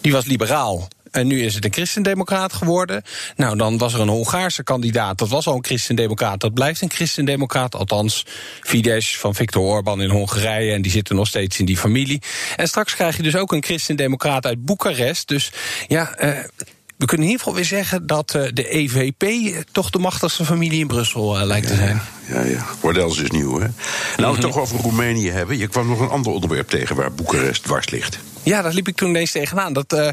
[0.00, 0.88] die was liberaal.
[1.10, 3.02] En nu is het een christendemocraat geworden.
[3.36, 5.18] Nou, dan was er een Hongaarse kandidaat.
[5.18, 6.40] Dat was al een christendemocraat.
[6.40, 7.74] Dat blijft een christendemocraat.
[7.74, 8.26] Althans,
[8.60, 10.72] Fidesz van Viktor Orban in Hongarije.
[10.72, 12.22] En die zitten nog steeds in die familie.
[12.56, 15.28] En straks krijg je dus ook een christendemocraat uit Boekarest.
[15.28, 15.52] Dus
[15.88, 16.24] ja.
[16.24, 16.38] Uh,
[16.96, 19.24] we kunnen in ieder geval weer zeggen dat uh, de EVP
[19.72, 22.00] toch de machtigste familie in Brussel uh, lijkt te zijn.
[22.32, 22.66] Ja, ja.
[22.80, 23.66] Bordels is nieuw, hè?
[23.66, 23.72] Nou,
[24.16, 25.58] we het toch over Roemenië hebben.
[25.58, 28.18] Je kwam nog een ander onderwerp tegen waar Boekarest dwars ligt.
[28.42, 29.72] Ja, daar liep ik toen ineens tegenaan.
[29.72, 30.08] Dat, uh,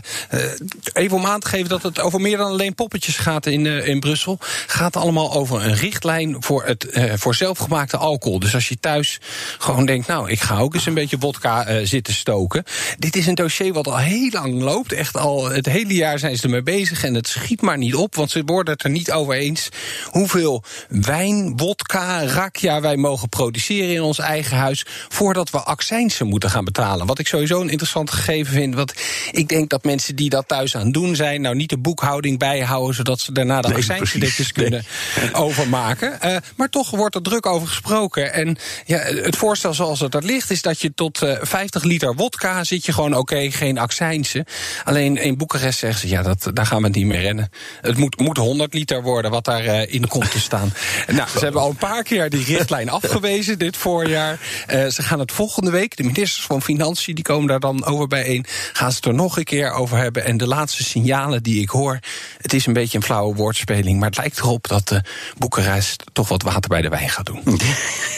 [0.93, 3.87] even om aan te geven dat het over meer dan alleen poppetjes gaat in, uh,
[3.87, 4.37] in Brussel.
[4.67, 8.39] gaat allemaal over een richtlijn voor, het, uh, voor zelfgemaakte alcohol.
[8.39, 9.19] Dus als je thuis
[9.57, 12.63] gewoon denkt, nou, ik ga ook eens een beetje vodka zitten stoken.
[12.97, 14.91] Dit is een dossier wat al heel lang loopt.
[14.91, 17.03] Echt al het hele jaar zijn ze ermee bezig.
[17.03, 19.69] En het schiet maar niet op, want ze worden het er niet over eens
[20.05, 24.85] hoeveel wijn, wodka, rakja wij mogen produceren in ons eigen huis.
[25.09, 27.05] voordat we accijnsen moeten gaan betalen.
[27.05, 28.75] Wat ik sowieso een interessante gegeven vind.
[28.75, 28.93] Want
[29.31, 32.39] ik denk dat mensen die dat thuis aan het doen zijn, nou niet de boekhouding
[32.39, 34.85] bijhouden, zodat ze daarna de accijnsgedekjes kunnen
[35.33, 36.17] overmaken.
[36.25, 38.33] Uh, maar toch wordt er druk over gesproken.
[38.33, 41.83] En ja, het voorstel zoals het er ligt, is dat je tot uh, eh, 50
[41.83, 44.45] liter wodka zit je gewoon oké, okay, geen accijnsen.
[44.83, 47.49] Alleen in Boekarest zeggen ze, ja, dat, daar gaan we niet meer rennen.
[47.81, 50.73] Het moet, moet 100 liter worden wat daarin uh, in komt te staan.
[51.07, 54.39] nou, ze hebben al een paar keer die richtlijn afgewezen dit voorjaar.
[54.67, 58.45] ze gaan het volgende week, de ministers van Financiën, die komen daar dan over bijeen.
[58.73, 60.25] Gaan ze het er nog een keer over hebben.
[60.25, 61.99] En de laatste signalen die ik hoor.
[62.41, 63.99] Het is een beetje een flauwe woordspeling.
[63.99, 65.01] Maar het lijkt erop dat de
[65.37, 67.43] Boekarest toch wat water bij de wijn gaat doen.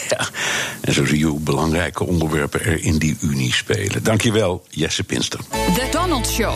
[0.10, 0.28] Ja,
[0.82, 4.04] en zo zie je hoe belangrijke onderwerpen er in die Unie spelen.
[4.04, 5.39] Dankjewel, Jesse Pinster.
[5.50, 6.56] The Donald Show.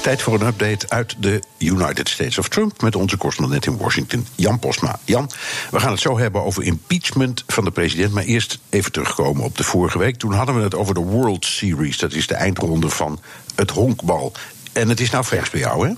[0.00, 4.26] Tijd voor een update uit de United States of Trump met onze correspondent in Washington,
[4.34, 4.98] Jan Posma.
[5.04, 5.30] Jan,
[5.70, 8.12] we gaan het zo hebben over impeachment van de president.
[8.12, 10.16] Maar eerst even terugkomen op de vorige week.
[10.16, 11.98] Toen hadden we het over de World Series.
[11.98, 13.20] Dat is de eindronde van
[13.54, 14.32] het honkbal.
[14.72, 15.94] En het is nou vers bij jou, hè?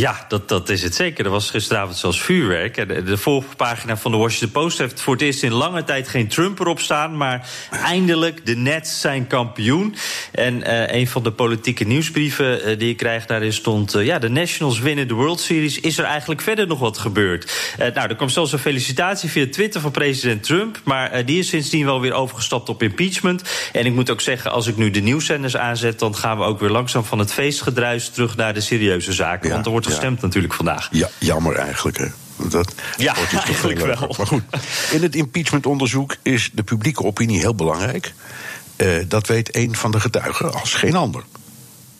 [0.00, 1.24] Ja, dat, dat is het zeker.
[1.24, 2.88] Er was gisteravond zelfs vuurwerk.
[2.88, 6.28] De, de voorpagina van de Washington Post heeft voor het eerst in lange tijd geen
[6.28, 7.16] Trump erop staan.
[7.16, 9.94] Maar eindelijk, de Nets zijn kampioen.
[10.32, 13.94] En uh, een van de politieke nieuwsbrieven uh, die ik krijg daarin stond...
[13.94, 15.80] Uh, ja, de Nationals winnen de World Series.
[15.80, 17.74] Is er eigenlijk verder nog wat gebeurd?
[17.78, 20.80] nou, er kwam zelfs een felicitatie via Twitter van president Trump.
[20.84, 23.42] Maar die is sindsdien wel weer overgestapt op impeachment.
[23.72, 25.98] En ik moet ook zeggen, als ik nu de nieuwszenders aanzet...
[25.98, 29.48] dan gaan we ook weer langzaam van het feestgedruis terug naar de serieuze zaken.
[29.48, 29.54] Ja.
[29.54, 30.88] Want er wordt gestemd natuurlijk vandaag.
[30.90, 32.06] Ja, jammer eigenlijk, hè.
[32.48, 34.14] Dat ja, eigenlijk wel.
[34.18, 34.42] Maar goed,
[34.90, 38.14] in het impeachmentonderzoek is de publieke opinie heel belangrijk.
[38.76, 41.22] Uh, dat weet een van de getuigen als geen ander.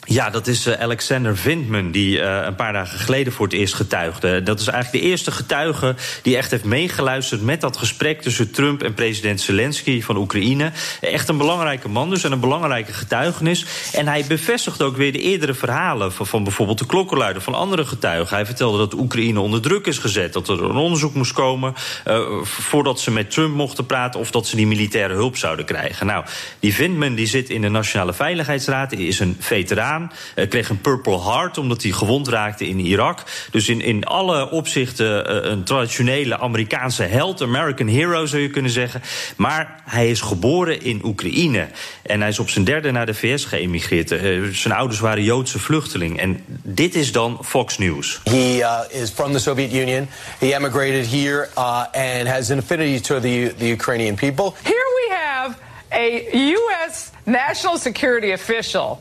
[0.06, 3.74] Ja, dat is uh, Alexander Vindman, die uh, een paar dagen geleden voor het eerst
[3.74, 4.42] getuigde.
[4.42, 8.82] Dat is eigenlijk de eerste getuige die echt heeft meegeluisterd met dat gesprek tussen Trump
[8.82, 10.72] en president Zelensky van Oekraïne.
[11.00, 13.66] Echt een belangrijke man dus en een belangrijke getuigenis.
[13.92, 17.84] En hij bevestigt ook weer de eerdere verhalen van, van bijvoorbeeld de klokkenluider van andere
[17.84, 18.36] getuigen.
[18.36, 21.74] Hij vertelde dat Oekraïne onder druk is gezet, dat er een onderzoek moest komen
[22.06, 26.06] uh, voordat ze met Trump mochten praten of dat ze die militaire hulp zouden krijgen.
[26.06, 26.24] Nou,
[26.60, 29.88] die Vindman die zit in de Nationale Veiligheidsraad, is een veteraan.
[30.34, 33.22] Hij kreeg een Purple Heart omdat hij gewond raakte in Irak.
[33.50, 38.70] Dus in, in alle opzichten uh, een traditionele Amerikaanse held, American hero zou je kunnen
[38.70, 39.02] zeggen.
[39.36, 41.68] Maar hij is geboren in Oekraïne.
[42.02, 44.10] En hij is op zijn derde naar de VS geëmigreerd.
[44.10, 46.20] Uh, zijn ouders waren Joodse vluchteling.
[46.20, 48.20] En dit is dan Fox News.
[48.24, 50.08] He uh, is from the Soviet Union.
[50.38, 54.54] He emigrated here uh, and has an affinity to the, the Ukrainian people.
[54.62, 55.54] Here we have
[55.92, 57.10] a U.S.
[57.24, 59.00] national security official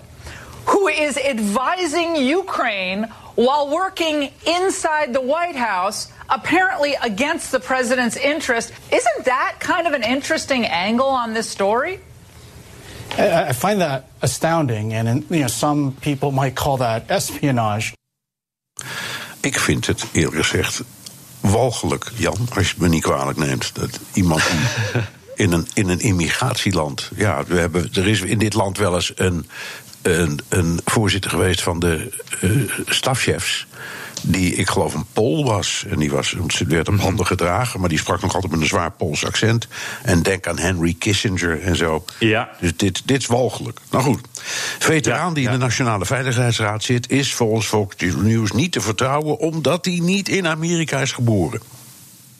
[0.69, 3.03] who is advising Ukraine
[3.35, 8.71] while working inside the White House, apparently against the president's interest.
[8.91, 11.99] Isn't that kind of an interesting angle on this story?
[13.17, 17.93] I find that astounding, and you know, some people might call that espionage.
[19.41, 20.81] Ik vind het eerlijk gezegd
[21.39, 23.75] walgelijk, Jan, als je me niet kwalijk neemt.
[23.75, 25.01] Dat iemand die
[25.45, 27.09] in een, in een immigratieland.
[27.15, 29.45] Ja, we hebben, er is in dit land wel eens een
[30.01, 33.67] een, een voorzitter geweest van de uh, stafchefs.
[34.21, 35.85] die ik geloof een Pool was.
[35.89, 36.35] En die was,
[36.67, 39.67] werd hem handen gedragen, maar die sprak nog altijd met een zwaar Pools accent.
[40.03, 42.05] En denk aan Henry Kissinger en zo.
[42.19, 42.49] Ja.
[42.59, 43.79] Dus dit, dit is walgelijk.
[43.91, 44.21] Nou goed,
[44.79, 49.85] veteraan die in de Nationale Veiligheidsraad zit, is volgens Fox News niet te vertrouwen, omdat
[49.85, 51.61] hij niet in Amerika is geboren.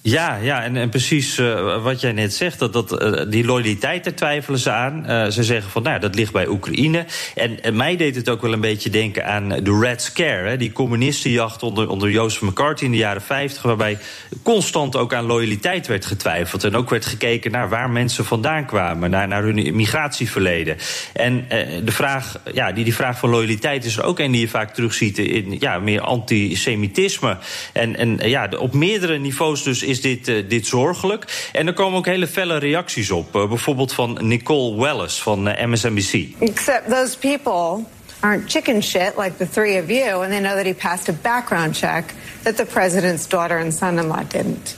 [0.09, 4.13] Ja, ja en, precies uh, wat jij net zegt, dat, dat, uh, die loyaliteit, daar
[4.13, 5.03] twijfelen ze aan.
[5.09, 7.05] Uh, ze zeggen van, nou, dat ligt bij Oekraïne.
[7.35, 10.57] En, en, mij deed het ook wel een beetje denken aan de Red Scare, hè,
[10.57, 13.97] die communistenjacht onder, onder Joseph McCarthy in de jaren 50, waarbij
[14.43, 16.63] constant ook aan loyaliteit werd getwijfeld.
[16.63, 20.77] En ook werd gekeken naar waar mensen vandaan kwamen, naar, naar hun migratieverleden.
[21.13, 21.45] En
[21.83, 24.73] de vraag, ja, die, die vraag van loyaliteit is er ook een die je vaak
[24.73, 27.37] terugziet in ja, meer antisemitisme.
[27.73, 31.49] En, en ja, op meerdere niveaus dus is dit, uh, dit zorgelijk.
[31.51, 33.35] En er komen ook hele felle reacties op.
[33.35, 36.27] Uh, bijvoorbeeld van Nicole Wallace van uh, MSNBC.
[36.39, 37.85] Except those people
[38.19, 41.13] aren't chicken shit like the three of you, and they know that he passed a
[41.21, 44.77] background check that the president's daughter and son-in-law didn't.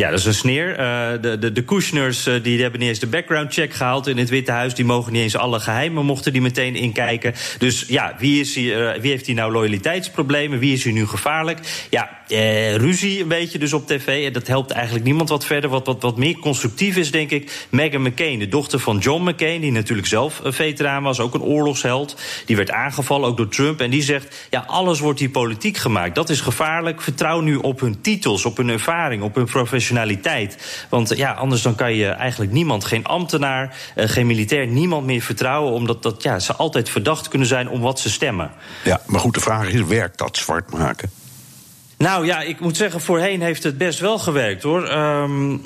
[0.00, 0.70] Ja, dat is een sneer.
[0.70, 4.18] Uh, de, de, de Kushners uh, die hebben niet eens de background check gehaald in
[4.18, 4.74] het Witte Huis.
[4.74, 7.34] Die mogen niet eens alle geheimen mochten die meteen inkijken.
[7.58, 10.58] Dus ja, wie, is hier, uh, wie heeft hier nou loyaliteitsproblemen?
[10.58, 11.86] Wie is hier nu gevaarlijk?
[11.90, 12.18] Ja,
[12.76, 14.26] ruzie een beetje dus op tv.
[14.26, 15.70] En dat helpt eigenlijk niemand wat verder.
[15.70, 18.38] Wat, wat, wat meer constructief is, denk ik, Meghan McCain.
[18.38, 21.20] De dochter van John McCain, die natuurlijk zelf een veteraan was.
[21.20, 22.20] Ook een oorlogsheld.
[22.46, 23.80] Die werd aangevallen, ook door Trump.
[23.80, 26.14] En die zegt, ja, alles wordt hier politiek gemaakt.
[26.14, 27.02] Dat is gevaarlijk.
[27.02, 29.88] Vertrouw nu op hun titels, op hun ervaring, op hun professionaliteit.
[30.88, 35.22] Want ja, anders dan kan je eigenlijk niemand, geen ambtenaar, uh, geen militair, niemand meer
[35.22, 35.72] vertrouwen.
[35.72, 38.50] Omdat dat, ja, ze altijd verdacht kunnen zijn om wat ze stemmen.
[38.84, 41.10] Ja, maar goed, de vraag is: werkt dat zwart maken?
[41.98, 44.90] Nou ja, ik moet zeggen, voorheen heeft het best wel gewerkt hoor.
[44.92, 45.62] Um,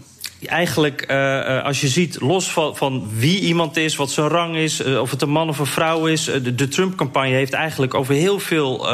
[0.46, 4.80] eigenlijk, uh, als je ziet, los van, van, wie iemand is, wat zijn rang is,
[4.80, 6.24] uh, of het een man of een vrouw is.
[6.54, 8.86] de, Trump-campagne heeft eigenlijk over heel veel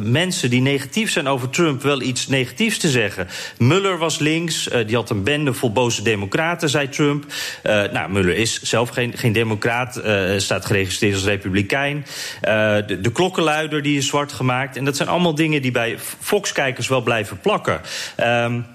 [0.00, 3.28] mensen die negatief zijn over Trump wel iets negatiefs te zeggen.
[3.58, 7.24] Muller was links, die had een bende vol boze democraten, zei Trump.
[7.62, 10.02] nou, Muller is zelf geen, geen democraat,
[10.36, 12.06] staat geregistreerd als republikein.
[12.40, 14.76] de, de klokkenluider die is zwart gemaakt.
[14.76, 17.80] En dat zijn allemaal dingen die bij Fox-kijkers wel blijven plakken.
[18.20, 18.66] Um,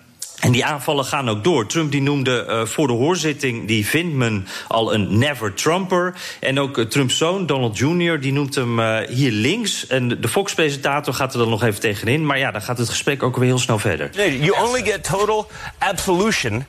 [0.44, 1.66] En die aanvallen gaan ook door.
[1.66, 6.14] Trump die noemde uh, voor de hoorzitting die Vindman al een never Trumper.
[6.40, 9.88] En ook uh, Trumps zoon, Donald Jr., die noemt hem uh, hier links.
[9.88, 12.26] En de Fox-presentator gaat er dan nog even tegenin.
[12.26, 14.10] Maar ja, dan gaat het gesprek ook weer heel snel verder.
[14.40, 16.66] You only get total absolution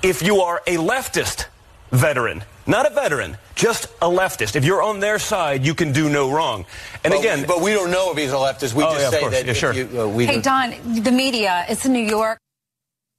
[0.00, 1.50] if you are a leftist
[1.90, 2.42] veteran.
[2.64, 4.54] Not a veteran, just a leftist.
[4.54, 6.66] If you're on their side, you can do no wrong.
[7.02, 8.74] And but, again, but we don't know if he's a leftist.
[8.74, 9.44] We oh, just yeah, say that.
[9.44, 9.72] Yeah, if sure.
[9.72, 12.38] You, uh, we Hey, Don, the media, it's in New York.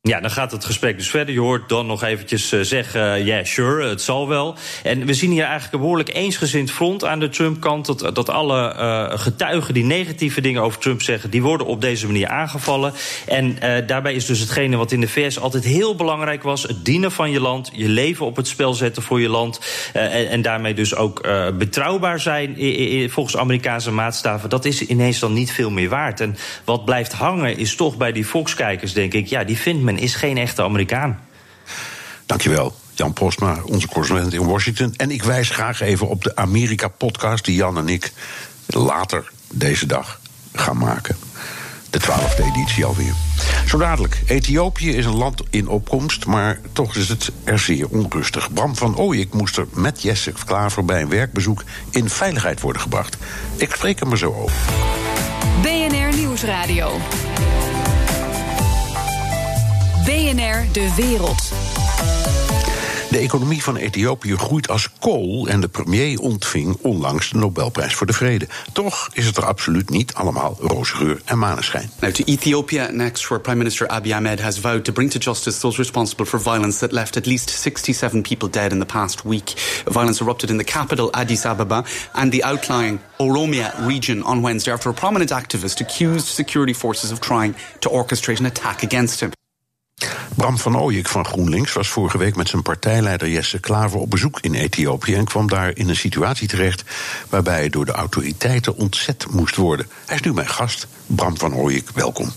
[0.08, 1.34] Ja, dan gaat het gesprek dus verder.
[1.34, 4.56] Je hoort dan nog eventjes uh, zeggen, ja, yeah, sure, het zal wel.
[4.84, 7.86] En we zien hier eigenlijk een behoorlijk eensgezind front aan de Trump-kant.
[7.86, 8.76] Dat, dat alle
[9.17, 11.30] getuigen die negatieve dingen over Trump zeggen...
[11.30, 12.93] die worden op deze manier aangevallen.
[13.26, 16.63] En daarbij is dus hetgene wat in de VS altijd heel belangrijk was...
[16.63, 19.60] het dienen van je land, je leven op het spel zetten voor je land...
[19.93, 21.22] en, en, daarmee dus ook
[21.58, 22.56] betrouwbaar zijn
[23.10, 24.50] volgens Amerikaanse maatstaven...
[24.50, 26.20] dat is ineens dan niet veel meer waard.
[26.20, 29.28] En wat blijft hangen is toch bij die Fox-kijkers, denk ik...
[29.28, 31.19] ja, die vindt men is geen echte Amerikaan.
[32.25, 32.75] Dankjewel.
[32.97, 34.93] Jan Postma, onze correspondent in Washington.
[34.95, 38.12] En ik wijs graag even op de Amerika-podcast die Jan en ik
[38.65, 40.19] later deze dag
[40.53, 41.15] gaan maken.
[41.89, 43.13] De twaalfde editie alweer.
[43.67, 44.21] Zo dadelijk.
[44.25, 48.53] Ethiopië is een land in opkomst, maar toch is het er zeer onrustig.
[48.53, 53.17] Bram van Ooyek moest er met Jesse Klaver bij een werkbezoek in veiligheid worden gebracht.
[53.55, 54.57] Ik spreek er maar zo over.
[55.62, 56.99] BNR Nieuwsradio.
[60.08, 61.52] BNR De Wereld.
[63.10, 68.08] De economie van Ethiopië groeit als kool en de premier ontving onlangs de Nobelprijs voor
[68.08, 68.48] de Vrede.
[68.74, 71.89] Toch is het er absoluut niet allemaal roze geur en maneschijn.
[72.00, 75.60] Now to Ethiopia next, where Prime Minister Abiy Ahmed has vowed to bring to justice
[75.60, 79.54] those responsible for violence that left at least 67 people dead in the past week.
[79.86, 84.89] Violence erupted in the capital Addis Ababa and the outlying Oromia region on Wednesday after
[84.89, 89.32] a prominent activist accused security forces of trying to orchestrate an attack against him.
[90.36, 94.39] Bram van Ooyek van GroenLinks was vorige week met zijn partijleider Jesse Klaver op bezoek
[94.39, 96.83] in Ethiopië en kwam daar in een situatie terecht
[97.29, 99.88] waarbij hij door de autoriteiten ontzet moest worden.
[100.05, 100.88] Hij is nu mijn gast.
[101.05, 102.31] Bram van Ooyek, welkom.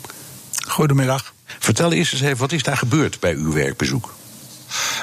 [0.69, 1.33] Goedemiddag.
[1.45, 4.15] Vertel eerst eens even, wat is daar gebeurd bij uw werkbezoek?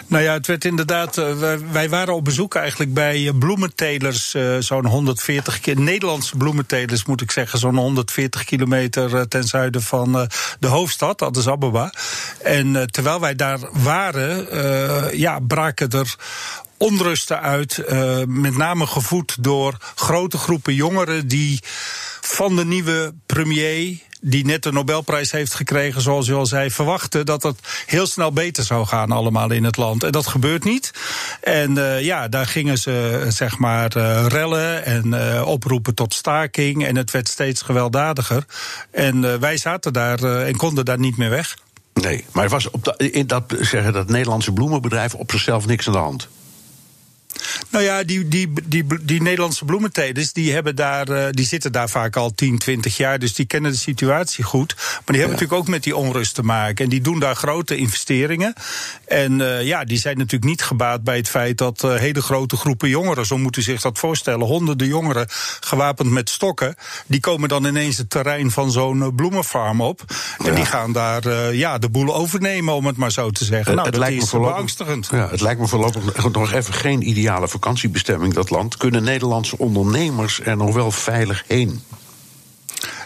[0.08, 1.18] Nou ja, het werd inderdaad.
[1.18, 4.34] Uh, wij, waren op bezoek eigenlijk bij uh, bloementelers.
[4.34, 7.60] Uh, zo'n 140 Nederlandse bloementelers, moet ik zeggen.
[7.60, 11.94] Zo'n 140 kilometer ten zuiden van de hoofdstad, Addis Ababa.
[12.44, 14.48] En terwijl wij daar waren,
[15.18, 16.16] ja, braken er
[16.78, 17.84] onrusten uit.
[18.28, 21.60] met name gevoed door grote groepen jongeren die
[22.22, 27.26] van de nieuwe premier die net de Nobelprijs heeft gekregen, zoals u al zei, verwachten
[27.26, 30.04] dat het heel snel beter zou gaan allemaal in het land.
[30.04, 30.92] En dat gebeurt niet.
[31.42, 36.86] En uh, ja, daar gingen ze zeg maar uh, rellen en oproepen tot staking.
[36.86, 38.46] En het werd steeds gewelddadiger.
[38.92, 41.58] En wij zaten daar en konden daar niet meer weg.
[41.94, 45.88] Nee, maar er was op dat, in dat, zeggen, dat Nederlandse bloemenbedrijf op zichzelf niks
[45.88, 46.28] aan de hand.
[47.70, 51.90] Nou ja, die, die, die, die Nederlandse bloementelers die, hebben daar, uh, die zitten daar
[51.90, 53.20] vaak al 10, 20 jaar.
[53.20, 54.74] Dus die kennen de situatie goed.
[54.76, 55.32] Maar die hebben ja.
[55.32, 56.84] natuurlijk ook met die onrust te maken.
[56.84, 58.54] En die doen daar grote investeringen.
[59.08, 62.56] En uh, ja, die zijn natuurlijk niet gebaat bij het feit dat uh, hele grote
[62.56, 65.26] groepen jongeren, zo moet u zich dat voorstellen, honderden jongeren
[65.60, 66.76] gewapend met stokken,
[67.08, 70.04] die komen dan ineens het terrein van zo'n bloemenfarm op.
[70.38, 70.56] En ja.
[70.56, 73.76] die gaan daar ja, de boel overnemen, om het maar zo te zeggen.
[73.76, 75.08] nou, het dat lijkt is me beangstigend.
[75.12, 78.78] Ja, het lijkt me voorlopig nog even geen ideale vakantiebestemming, dat land.
[78.78, 81.82] Kunnen Nederlandse ondernemers er nog wel veilig heen?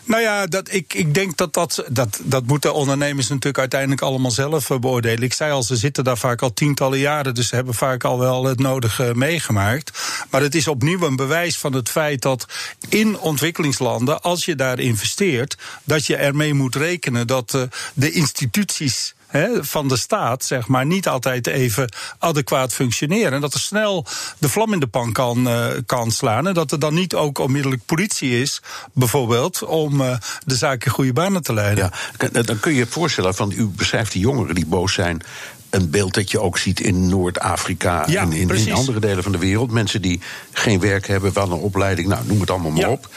[0.03, 4.31] Nou ja, dat, ik, ik denk dat dat, dat dat moeten ondernemers natuurlijk uiteindelijk allemaal
[4.31, 5.23] zelf beoordelen.
[5.23, 8.19] Ik zei al, ze zitten daar vaak al tientallen jaren, dus ze hebben vaak al
[8.19, 9.99] wel het nodige meegemaakt.
[10.29, 12.45] Maar het is opnieuw een bewijs van het feit dat
[12.89, 17.61] in ontwikkelingslanden, als je daar investeert, dat je ermee moet rekenen dat uh,
[17.93, 19.13] de instituties
[19.61, 23.33] van de staat, zeg maar, niet altijd even adequaat functioneren.
[23.33, 24.05] En dat er snel
[24.37, 26.47] de vlam in de pan kan, uh, kan slaan.
[26.47, 28.61] En dat er dan niet ook onmiddellijk politie is,
[28.93, 30.15] bijvoorbeeld, om uh,
[30.45, 31.91] de zaak in goede banen te leiden.
[32.17, 35.23] Ja, dan kun je je voorstellen van, u beschrijft die jongeren die boos zijn
[35.71, 39.31] een beeld dat je ook ziet in Noord-Afrika ja, en in, in, andere delen van
[39.31, 39.71] de wereld.
[39.71, 40.21] Mensen die
[40.51, 42.89] geen werk hebben, wel een opleiding, nou, noem het allemaal maar ja.
[42.89, 43.09] op.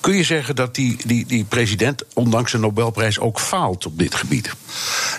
[0.00, 4.14] Kun je zeggen dat die, die, die president, ondanks een Nobelprijs, ook faalt op dit
[4.14, 4.52] gebied?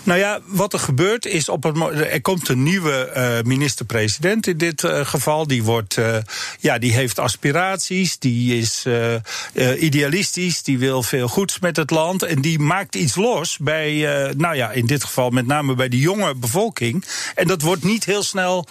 [0.03, 4.57] Nou ja, wat er gebeurt is, op het, er komt een nieuwe uh, minister-president in
[4.57, 5.47] dit uh, geval.
[5.47, 6.17] Die, wordt, uh,
[6.59, 8.86] ja, die heeft aspiraties, die is
[9.80, 12.23] idealistisch, die wil veel goeds met het land.
[12.23, 13.99] En die maakt iets los bij,
[14.38, 17.05] nou ja, in dit geval met name bij de jonge bevolking.
[17.36, 18.67] En dat wordt niet heel snel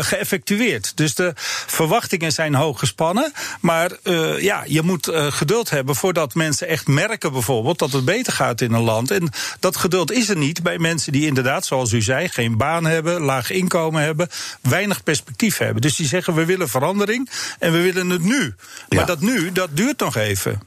[0.00, 0.96] geëffectueerd.
[0.96, 1.32] Dus de
[1.66, 3.32] verwachtingen zijn hoog gespannen.
[3.60, 3.90] Maar
[4.38, 8.60] ja, je moet uh, geduld hebben voordat mensen echt merken bijvoorbeeld dat het beter gaat
[8.60, 9.10] in een land.
[9.10, 9.30] En
[9.60, 13.20] dat geduld is er niet bij mensen die inderdaad, zoals u zei, geen baan hebben,
[13.20, 14.28] laag inkomen hebben,
[14.60, 15.82] weinig perspectief hebben.
[15.82, 18.54] Dus die zeggen we willen verandering en we willen het nu.
[18.88, 19.04] Maar ja.
[19.04, 20.60] dat nu, dat duurt nog even.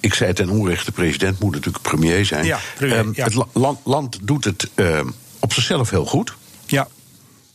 [0.00, 2.44] Ik zei ten onrechte, de president moet natuurlijk premier zijn.
[2.44, 3.24] Ja, premier, um, ja.
[3.24, 5.00] Het land, land doet het uh,
[5.38, 6.34] op zichzelf heel goed.
[6.66, 6.88] Ja.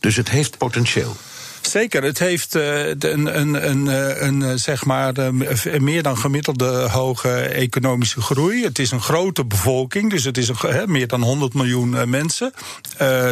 [0.04, 1.16] Dus het heeft potentieel.
[1.60, 3.86] Zeker, het heeft uh, een, een, een,
[4.26, 5.34] een, zeg maar,
[5.78, 8.64] meer dan gemiddelde hoge economische groei.
[8.64, 12.52] Het is een grote bevolking, dus het is een, meer dan 100 miljoen mensen.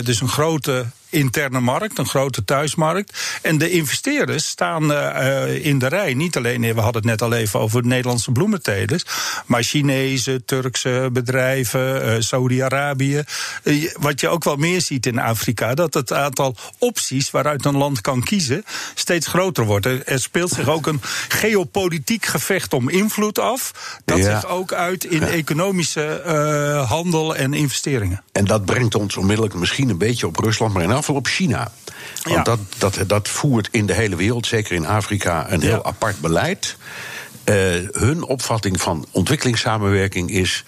[0.05, 3.39] dus een grote interne markt, een grote thuismarkt.
[3.43, 6.15] En de investeerders staan uh, in de rij.
[6.15, 9.05] Niet alleen, we hadden het net al even over Nederlandse bloementelers,
[9.47, 13.23] maar Chinese, Turkse bedrijven, uh, Saudi-Arabië.
[13.63, 17.77] Uh, wat je ook wel meer ziet in Afrika, dat het aantal opties waaruit een
[17.77, 19.87] land kan kiezen steeds groter wordt.
[19.87, 23.73] Er, er speelt zich ook een geopolitiek gevecht om invloed af.
[24.05, 24.41] Dat ja.
[24.41, 25.27] zich ook uit in ja.
[25.27, 26.23] economische
[26.89, 28.23] handel en investeringen.
[28.33, 31.73] En dat brengt ons onmiddellijk misschien een beetje op Rusland, maar in afval op China.
[32.23, 32.43] Want ja.
[32.43, 35.83] dat, dat, dat voert in de hele wereld, zeker in Afrika, een heel ja.
[35.83, 36.77] apart beleid.
[37.45, 37.55] Uh,
[37.93, 40.65] hun opvatting van ontwikkelingssamenwerking is.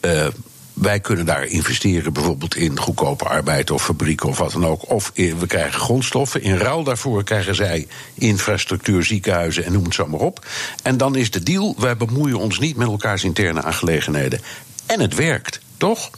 [0.00, 0.26] Uh,
[0.72, 4.90] wij kunnen daar investeren, bijvoorbeeld in goedkope arbeid of fabrieken of wat dan ook.
[4.90, 6.42] Of we krijgen grondstoffen.
[6.42, 10.46] In ruil daarvoor krijgen zij infrastructuur, ziekenhuizen en noem het zo maar op.
[10.82, 14.40] En dan is de deal: wij bemoeien ons niet met elkaars interne aangelegenheden.
[14.86, 16.10] En het werkt, toch?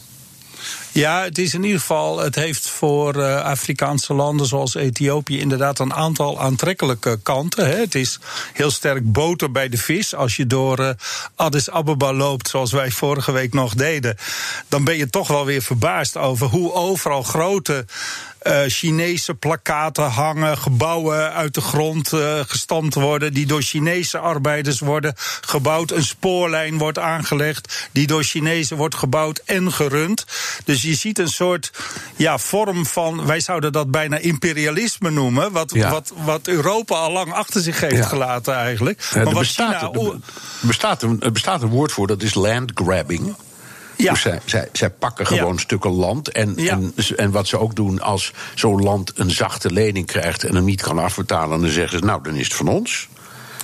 [0.93, 5.79] Ja, het is in ieder geval, het heeft voor uh, Afrikaanse landen zoals Ethiopië inderdaad
[5.79, 7.65] een aantal aantrekkelijke kanten.
[7.67, 7.75] Hè.
[7.75, 8.19] Het is
[8.53, 10.15] heel sterk boter bij de vis.
[10.15, 10.89] Als je door uh,
[11.35, 14.17] Addis Ababa loopt, zoals wij vorige week nog deden,
[14.67, 17.85] dan ben je toch wel weer verbaasd over hoe overal grote
[18.43, 24.79] uh, Chinese plakaten hangen, gebouwen uit de grond uh, gestampt worden, die door Chinese arbeiders
[24.79, 25.91] worden gebouwd.
[25.91, 30.25] Een spoorlijn wordt aangelegd, die door Chinezen wordt gebouwd en gerund.
[30.65, 31.71] Dus je ziet een soort
[32.15, 35.89] ja, vorm van, wij zouden dat bijna imperialisme noemen, wat, ja.
[35.89, 38.07] wat, wat Europa al lang achter zich heeft ja.
[38.07, 39.07] gelaten eigenlijk.
[39.13, 40.11] Ja, maar wat bestaat, China.
[40.11, 43.35] Er bestaat, een, er bestaat een woord voor, dat is land grabbing.
[44.03, 44.11] Ja.
[44.11, 45.59] Dus zij, zij, zij, pakken gewoon ja.
[45.59, 46.31] stukken land.
[46.31, 46.71] En, ja.
[46.71, 50.65] en, en, wat ze ook doen als zo'n land een zachte lening krijgt en hem
[50.65, 53.07] niet kan afbetalen, dan zeggen ze: Nou, dan is het van ons.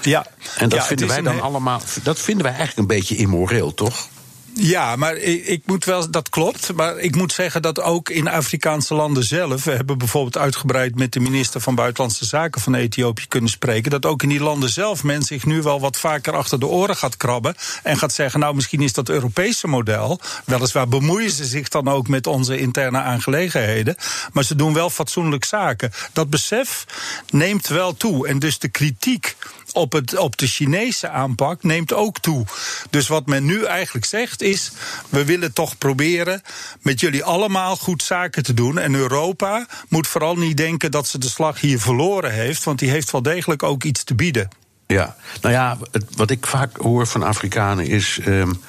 [0.02, 0.26] Ja.
[0.58, 1.42] En dat vinden wij dan een...
[1.42, 1.82] allemaal.
[2.04, 4.08] Dat vinden wij eigenlijk een beetje immoreel, toch?
[4.54, 6.74] Ja, maar ik, ik, moet wel, dat klopt.
[6.74, 9.64] Maar ik moet zeggen dat ook in Afrikaanse landen zelf.
[9.64, 13.92] We hebben bijvoorbeeld uitgebreid met de minister van Buitenlandse Zaken van Ethiopië kunnen spreken.
[13.92, 16.96] Dat ook in die landen zelf men zich nu wel wat vaker achter de oren
[16.96, 17.56] gaat krabben.
[17.84, 20.20] En gaat zeggen: Nou, misschien is dat Europese model.
[20.46, 23.96] Weliswaar bemoeien ze zich dan ook met onze interne aangelegenheden.
[24.34, 25.92] Maar ze doen wel fatsoenlijk zaken.
[26.14, 26.86] Dat besef
[27.30, 28.28] neemt wel toe.
[28.28, 29.36] En dus de kritiek
[29.74, 32.46] op, het, op de Chinese aanpak neemt ook toe.
[32.90, 34.72] Dus wat men nu eigenlijk zegt is:
[35.10, 36.42] we willen toch proberen
[36.82, 38.78] met jullie allemaal goed zaken te doen.
[38.78, 42.90] En Europa moet vooral niet denken dat ze de slag hier verloren heeft, want die
[42.90, 44.50] heeft wel degelijk ook iets te bieden.
[44.88, 45.78] Ja, nou ja,
[46.16, 48.20] wat ik vaak hoor van Afrikanen is.
[48.28, 48.60] Um,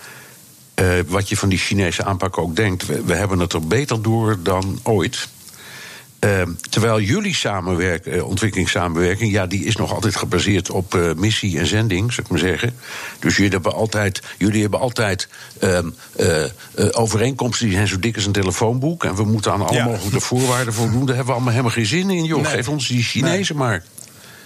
[0.81, 2.87] uh, wat je van die Chinese aanpak ook denkt.
[2.87, 5.29] We, we hebben het er beter door dan ooit.
[6.25, 11.59] Uh, terwijl jullie samenwerking, uh, ontwikkelingssamenwerking, ja, die is nog altijd gebaseerd op uh, missie
[11.59, 12.77] en zending, zou ik maar zeggen.
[13.18, 15.91] Dus jullie hebben altijd, jullie hebben altijd ehm,
[16.93, 19.05] overeenkomsten die zijn zo dik als een telefoonboek.
[19.05, 19.85] En we moeten aan alle ja.
[19.85, 21.07] mogelijke voorwaarden voldoen.
[21.07, 22.43] Daar hebben we allemaal helemaal geen zin in, joh.
[22.43, 22.53] Nee.
[22.53, 23.66] Geef ons die Chinezen nee.
[23.66, 23.83] maar.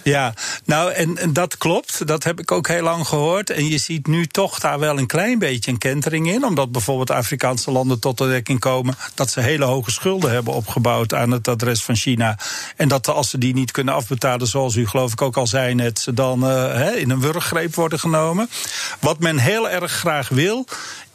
[0.05, 0.33] Ja,
[0.65, 2.07] nou, en, en, dat klopt.
[2.07, 3.49] Dat heb ik ook heel lang gehoord.
[3.49, 6.45] En je ziet nu toch daar wel een klein beetje een kentering in.
[6.45, 8.95] Omdat bijvoorbeeld Afrikaanse landen tot de dekking komen.
[9.13, 12.37] dat ze hele hoge schulden hebben opgebouwd aan het adres van China.
[12.75, 15.73] En dat als ze die niet kunnen afbetalen, zoals u geloof ik ook al zei
[15.73, 15.99] net.
[15.99, 18.49] ze dan uh, in een wurggreep worden genomen.
[18.99, 20.65] Wat men heel erg graag wil,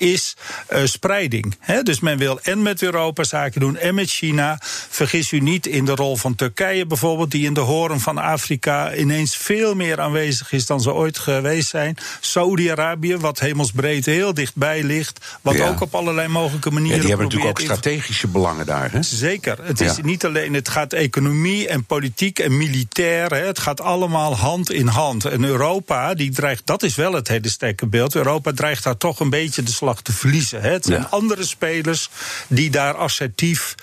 [0.00, 0.36] is
[0.72, 1.56] uh, spreiding.
[1.58, 4.58] He, dus men wil en met Europa zaken doen en met China.
[4.88, 8.94] Vergis u niet in de rol van Turkije bijvoorbeeld, die in de horen van Afrika
[8.94, 11.96] ineens veel meer aanwezig is dan ze ooit geweest zijn.
[12.20, 15.68] Saudi-Arabië, wat hemelsbreed heel dichtbij ligt, wat ja.
[15.68, 16.96] ook op allerlei mogelijke manieren.
[16.96, 18.92] Ja, die hebben natuurlijk ook strategische belangen daar.
[18.92, 19.02] Hè?
[19.02, 19.58] Zeker.
[19.62, 23.34] Het is niet alleen, het gaat economie en politiek en militair.
[23.34, 25.24] Het gaat allemaal hand in hand.
[25.24, 28.14] En Europa, die dreigt, dat is wel het hele sterke beeld.
[28.14, 30.62] Europa dreigt daar toch een beetje de slag te verliezen.
[30.62, 31.06] Het zijn ja.
[31.10, 32.10] andere spelers
[32.48, 33.74] die daar assertief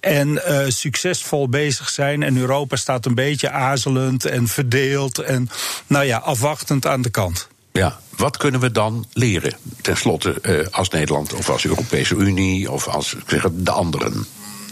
[0.00, 2.22] en uh, succesvol bezig zijn.
[2.22, 5.50] En Europa staat een beetje aarzelend en verdeeld en
[5.86, 7.48] nou ja, afwachtend aan de kant.
[7.72, 12.88] Ja, wat kunnen we dan leren, tenslotte, uh, als Nederland of als Europese Unie of
[12.88, 14.26] als ik zeg, de anderen?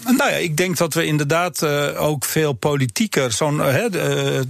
[0.06, 3.32] Nou ja, ik denk dat we inderdaad uh, ook veel politieker.
[3.32, 4.40] Zo'n uh,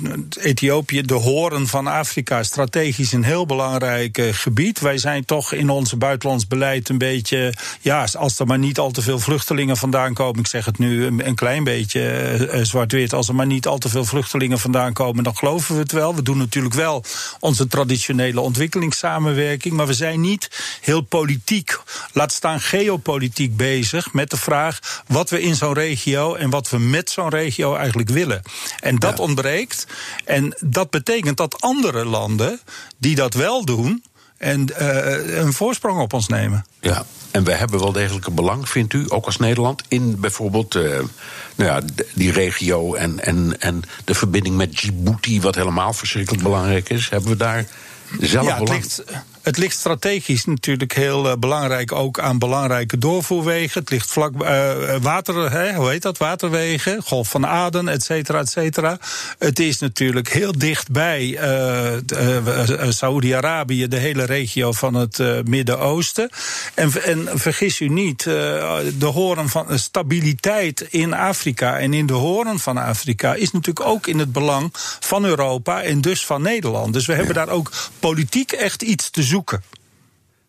[0.40, 4.80] Ethiopië, de horen van Afrika, strategisch een heel belangrijk gebied.
[4.80, 7.54] Wij zijn toch in ons buitenlands beleid een beetje.
[7.80, 10.40] Ja, als er maar niet al te veel vluchtelingen vandaan komen.
[10.40, 13.12] Ik zeg het nu een, een klein beetje zwart-wit.
[13.12, 16.14] Als er maar niet al te veel vluchtelingen vandaan komen, dan geloven we het wel.
[16.14, 17.04] We doen natuurlijk wel
[17.40, 19.74] onze traditionele ontwikkelingssamenwerking.
[19.74, 20.50] Maar we zijn niet
[20.80, 21.78] heel politiek,
[22.12, 26.78] laat staan geopolitiek bezig met de vraag wat we in zo'n regio en wat we
[26.78, 28.42] met zo'n regio eigenlijk willen.
[28.80, 29.22] En dat ja.
[29.22, 29.86] ontbreekt.
[30.24, 32.60] En dat betekent dat andere landen
[32.98, 34.04] die dat wel doen.
[34.38, 36.66] En uh, een voorsprong op ons nemen.
[36.80, 40.74] Ja, en we hebben wel degelijk een belang, vindt u, ook als Nederland, in bijvoorbeeld
[40.74, 40.82] uh,
[41.54, 41.80] nou ja,
[42.14, 47.08] die regio en, en, en de verbinding met Djibouti, wat helemaal verschrikkelijk belangrijk is.
[47.08, 47.66] Hebben we daar
[48.20, 48.82] zelf ja, belang?
[48.82, 49.04] Ligt,
[49.46, 53.80] het ligt strategisch natuurlijk heel uh, belangrijk ook aan belangrijke doorvoerwegen.
[53.80, 56.18] Het ligt vlak uh, water, hè, hoe heet dat?
[56.18, 58.98] Waterwegen, Golf van Aden, et cetera, et cetera.
[59.38, 66.30] Het is natuurlijk heel dichtbij uh, Saoedi-Arabië, de hele regio van het Midden-Oosten.
[66.74, 72.58] En, en, vergis u niet, de horen van stabiliteit in Afrika en in de horen
[72.58, 74.68] van Afrika is natuurlijk ook in het belang
[75.00, 76.92] van Europa en dus van Nederland.
[76.92, 79.34] Dus we hebben daar ook politiek echt iets te zoeken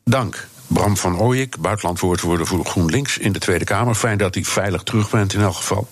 [0.03, 0.47] Dank.
[0.67, 3.95] Bram van Ooyek, buitenlandwoordvoerder voor GroenLinks in de Tweede Kamer.
[3.95, 5.87] Fijn dat u veilig terug bent in elk geval.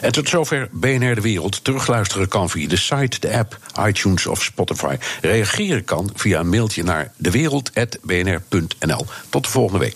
[0.00, 1.64] En tot zover BNR De Wereld.
[1.64, 4.96] Terugluisteren kan via de site, de app, iTunes of Spotify.
[5.20, 9.06] Reageren kan via een mailtje naar dewereld.bnr.nl.
[9.28, 9.94] Tot de volgende week.